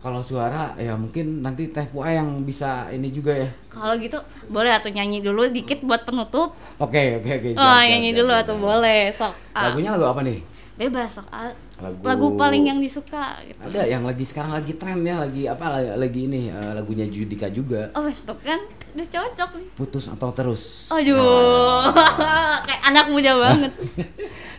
Kalau 0.00 0.20
suara 0.20 0.72
ya 0.76 0.96
mungkin 0.96 1.44
nanti 1.44 1.68
Teh 1.68 1.84
Pua 1.84 2.08
yang 2.08 2.40
bisa 2.40 2.88
ini 2.88 3.08
juga 3.08 3.36
ya. 3.36 3.48
kalau 3.68 3.92
gitu 3.94 4.16
boleh 4.48 4.72
atau 4.72 4.88
nyanyi 4.88 5.20
dulu 5.20 5.44
dikit 5.46 5.84
buat 5.84 6.04
penutup. 6.04 6.56
Oke, 6.78 7.20
oke, 7.20 7.28
oke. 7.30 7.48
siap, 7.52 7.60
Oh, 7.60 7.76
siap, 7.76 7.84
nyanyi 7.86 8.08
siap, 8.08 8.18
dulu 8.18 8.32
siap, 8.32 8.42
atau 8.42 8.54
siap. 8.54 8.64
boleh 8.64 9.00
sok. 9.12 9.34
Ah, 9.52 9.62
Lagunya 9.66 9.90
lagu 9.92 10.06
apa 10.06 10.20
nih? 10.22 10.40
bebas 10.72 11.12
sok. 11.12 11.28
Ah, 11.28 11.52
Lagu, 11.80 12.04
lagu 12.04 12.26
paling 12.36 12.68
yang 12.68 12.76
disuka 12.76 13.40
gitu. 13.40 13.56
ada 13.56 13.88
yang 13.88 14.04
lagi 14.04 14.24
sekarang 14.28 14.52
lagi 14.52 14.76
tren 14.76 15.00
ya, 15.00 15.16
lagi 15.16 15.48
apa 15.48 15.96
lagi, 15.96 16.28
ini 16.28 16.52
eh, 16.52 16.72
lagunya 16.76 17.08
Judika 17.08 17.48
juga. 17.48 17.88
Oh, 17.96 18.04
itu 18.04 18.34
kan 18.44 18.60
udah 18.92 19.06
cocok 19.08 19.50
nih. 19.56 19.68
Putus 19.80 20.12
atau 20.12 20.28
terus. 20.28 20.92
Aduh, 20.92 21.88
kayak 22.68 22.82
anak 22.84 23.06
muda 23.08 23.32
banget. 23.36 23.72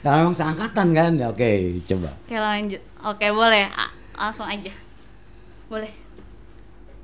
Nah, 0.02 0.18
memang 0.18 0.34
seangkatan 0.34 0.98
kan? 0.98 1.14
Ya, 1.14 1.30
Oke, 1.30 1.78
coba. 1.86 2.10
Oke 2.26 2.34
lanjut. 2.34 2.82
Oke 3.06 3.30
boleh, 3.30 3.70
langsung 4.18 4.50
aja. 4.50 4.74
Boleh. 5.70 5.94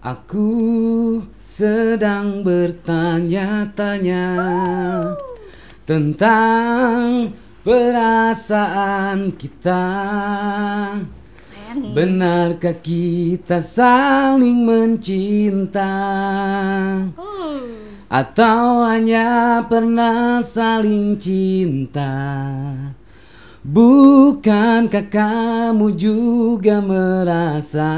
Aku 0.01 0.49
sedang 1.45 2.41
bertanya-tanya 2.41 4.25
tentang 5.85 7.29
perasaan 7.67 9.35
kita. 9.35 9.83
Benarkah 11.77 12.73
kita 12.79 13.59
saling 13.59 14.63
mencinta 14.63 15.91
Uh, 17.11 17.59
atau 18.07 18.87
hanya 18.87 19.59
pernah 19.67 20.39
saling 20.47 21.19
cinta? 21.19 22.07
Bukankah 23.67 25.11
kamu 25.11 25.91
juga 25.99 26.79
merasa 26.79 27.91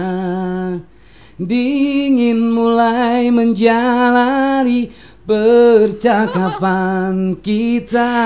dingin 1.38 2.58
mulai 2.58 3.30
menjalani 3.30 4.90
percakapan 5.30 7.38
kita? 7.38 8.18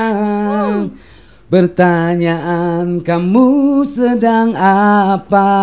Pertanyaan 1.53 3.05
kamu 3.05 3.85
sedang 3.85 4.57
apa? 4.57 5.53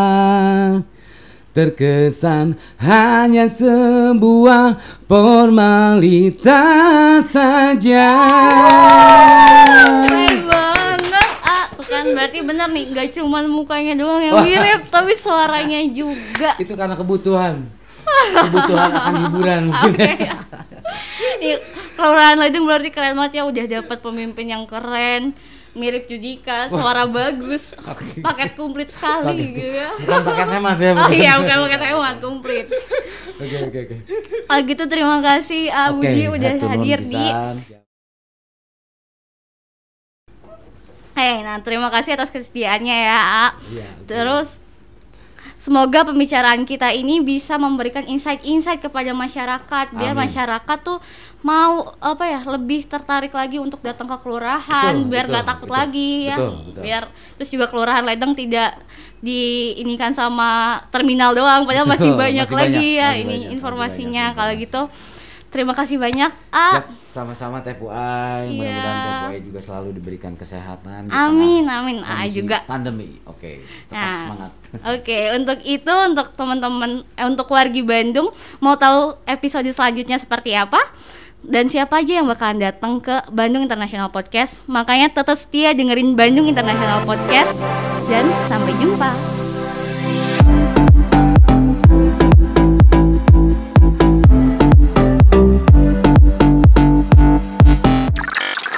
Terkesan 1.51 2.55
hanya 2.79 3.51
sebuah 3.51 4.79
formalitas 5.11 6.47
saja. 7.35 8.07
keren 10.07 10.47
banget. 10.47 11.31
Ah, 11.43 11.67
tuh 11.75 11.83
kan 11.83 12.07
berarti 12.15 12.39
bener 12.39 12.71
nih, 12.71 12.95
gak 12.95 13.19
cuman 13.19 13.51
mukanya 13.51 13.99
doang 13.99 14.23
yang 14.23 14.39
Wah. 14.39 14.47
mirip, 14.47 14.87
tapi 14.87 15.19
suaranya 15.19 15.83
juga. 15.91 16.55
Itu 16.63 16.79
karena 16.79 16.95
kebutuhan. 16.95 17.67
Kebutuhan 18.31 18.91
akan 18.95 19.15
hiburan. 19.27 19.75
Oke. 19.91 20.07
ya. 20.23 20.39
Kelurahan 21.99 22.39
Ledeng 22.39 22.63
berarti 22.63 22.95
keren 22.95 23.19
banget 23.19 23.43
ya 23.43 23.51
udah 23.51 23.65
dapat 23.67 23.99
pemimpin 23.99 24.55
yang 24.55 24.71
keren. 24.71 25.35
Mirip 25.75 26.11
Judika, 26.11 26.67
suara 26.67 27.07
bagus, 27.07 27.71
Oke. 27.87 28.19
paket 28.21 28.59
komplit 28.59 28.91
sekali 28.91 29.55
gitu 29.55 29.71
ya. 29.79 29.91
Bukan 30.03 30.21
paket 30.27 30.49
hemat 30.51 30.77
ya. 30.79 30.91
Oh 30.99 31.11
iya, 31.11 31.33
bukan 31.39 31.57
paket 31.69 31.83
hemat 31.87 32.17
komplit. 32.19 32.67
Oke 33.41 33.57
oke 33.71 33.79
oke. 33.87 33.97
Ah 34.51 34.59
gitu 34.61 34.85
terima 34.91 35.19
kasih 35.23 35.71
ah, 35.71 35.95
Oke, 35.95 36.05
Budi 36.05 36.23
udah 36.29 36.53
hadir 36.75 36.99
di. 37.07 37.27
Eh, 41.21 41.37
nah 41.45 41.61
terima 41.61 41.93
kasih 41.93 42.17
atas 42.17 42.33
kesediaannya 42.33 42.97
ya. 42.97 43.19
A. 43.19 43.47
Iya. 43.69 43.89
oke. 43.89 44.07
Terus 44.09 44.49
semoga 45.61 46.09
pembicaraan 46.09 46.65
kita 46.65 46.89
ini 46.97 47.21
bisa 47.21 47.61
memberikan 47.61 48.01
insight-insight 48.09 48.81
kepada 48.81 49.13
masyarakat 49.13 49.93
biar 49.93 50.17
Amin. 50.17 50.25
masyarakat 50.25 50.79
tuh 50.81 50.99
mau 51.45 51.97
apa 52.01 52.25
ya 52.25 52.41
lebih 52.49 52.89
tertarik 52.89 53.33
lagi 53.33 53.61
untuk 53.61 53.81
datang 53.85 54.09
ke 54.09 54.17
kelurahan 54.25 54.97
Betul, 54.97 55.09
biar 55.13 55.25
betul, 55.29 55.33
nggak 55.37 55.47
takut 55.47 55.69
betul. 55.69 55.77
lagi 55.77 56.13
ya. 56.33 56.37
Betul, 56.37 56.57
betul. 56.65 56.83
Biar 56.85 57.03
terus 57.37 57.51
juga 57.53 57.67
kelurahan 57.69 58.05
Ledeng 58.09 58.33
tidak 58.33 58.71
diinikan 59.21 60.17
sama 60.17 60.81
terminal 60.89 61.37
doang 61.37 61.69
padahal 61.69 61.85
masih 61.85 62.17
Betul, 62.17 62.25
banyak 62.25 62.49
masih 62.49 62.57
lagi 62.57 62.73
banyak, 62.73 62.97
ya 62.97 63.09
masih 63.13 63.21
ini 63.21 63.37
banyak, 63.37 63.53
informasinya 63.61 64.25
banyak 64.33 64.37
kalau 64.41 64.53
gitu. 64.57 64.83
Terima 65.51 65.75
kasih 65.75 65.99
banyak. 65.99 66.31
A. 66.55 66.79
Siap, 66.79 66.87
sama-sama 67.11 67.59
Teh 67.59 67.75
Puai. 67.75 68.47
Iya. 68.47 68.55
Mudah-mudahan 68.55 68.95
Teh 68.97 69.15
Puai 69.19 69.39
juga 69.43 69.61
selalu 69.61 69.89
diberikan 69.99 70.39
kesehatan. 70.39 71.07
di 71.07 71.13
Amin, 71.13 71.67
amin. 71.67 72.07
Ah, 72.07 72.23
juga. 72.31 72.63
Pandemi. 72.65 73.19
Oke, 73.27 73.67
tetap 73.91 73.99
Nah, 73.99 74.19
semangat. 74.23 74.51
Oke, 74.95 75.19
untuk 75.35 75.59
itu 75.67 75.95
untuk 76.07 76.27
teman-teman 76.39 77.03
eh, 77.19 77.27
untuk 77.27 77.51
wargi 77.51 77.83
Bandung 77.83 78.31
mau 78.63 78.79
tahu 78.79 79.19
episode 79.27 79.67
selanjutnya 79.67 80.23
seperti 80.23 80.55
apa 80.55 80.79
dan 81.43 81.67
siapa 81.67 81.99
aja 81.99 82.23
yang 82.23 82.31
bakalan 82.31 82.63
datang 82.63 83.03
ke 83.03 83.27
Bandung 83.35 83.67
International 83.67 84.07
Podcast. 84.07 84.63
Makanya 84.71 85.11
tetap 85.11 85.35
setia 85.35 85.75
dengerin 85.75 86.15
Bandung 86.15 86.47
International 86.47 87.03
Podcast 87.03 87.59
dan 88.07 88.31
sampai 88.47 88.71
jumpa. 88.79 89.50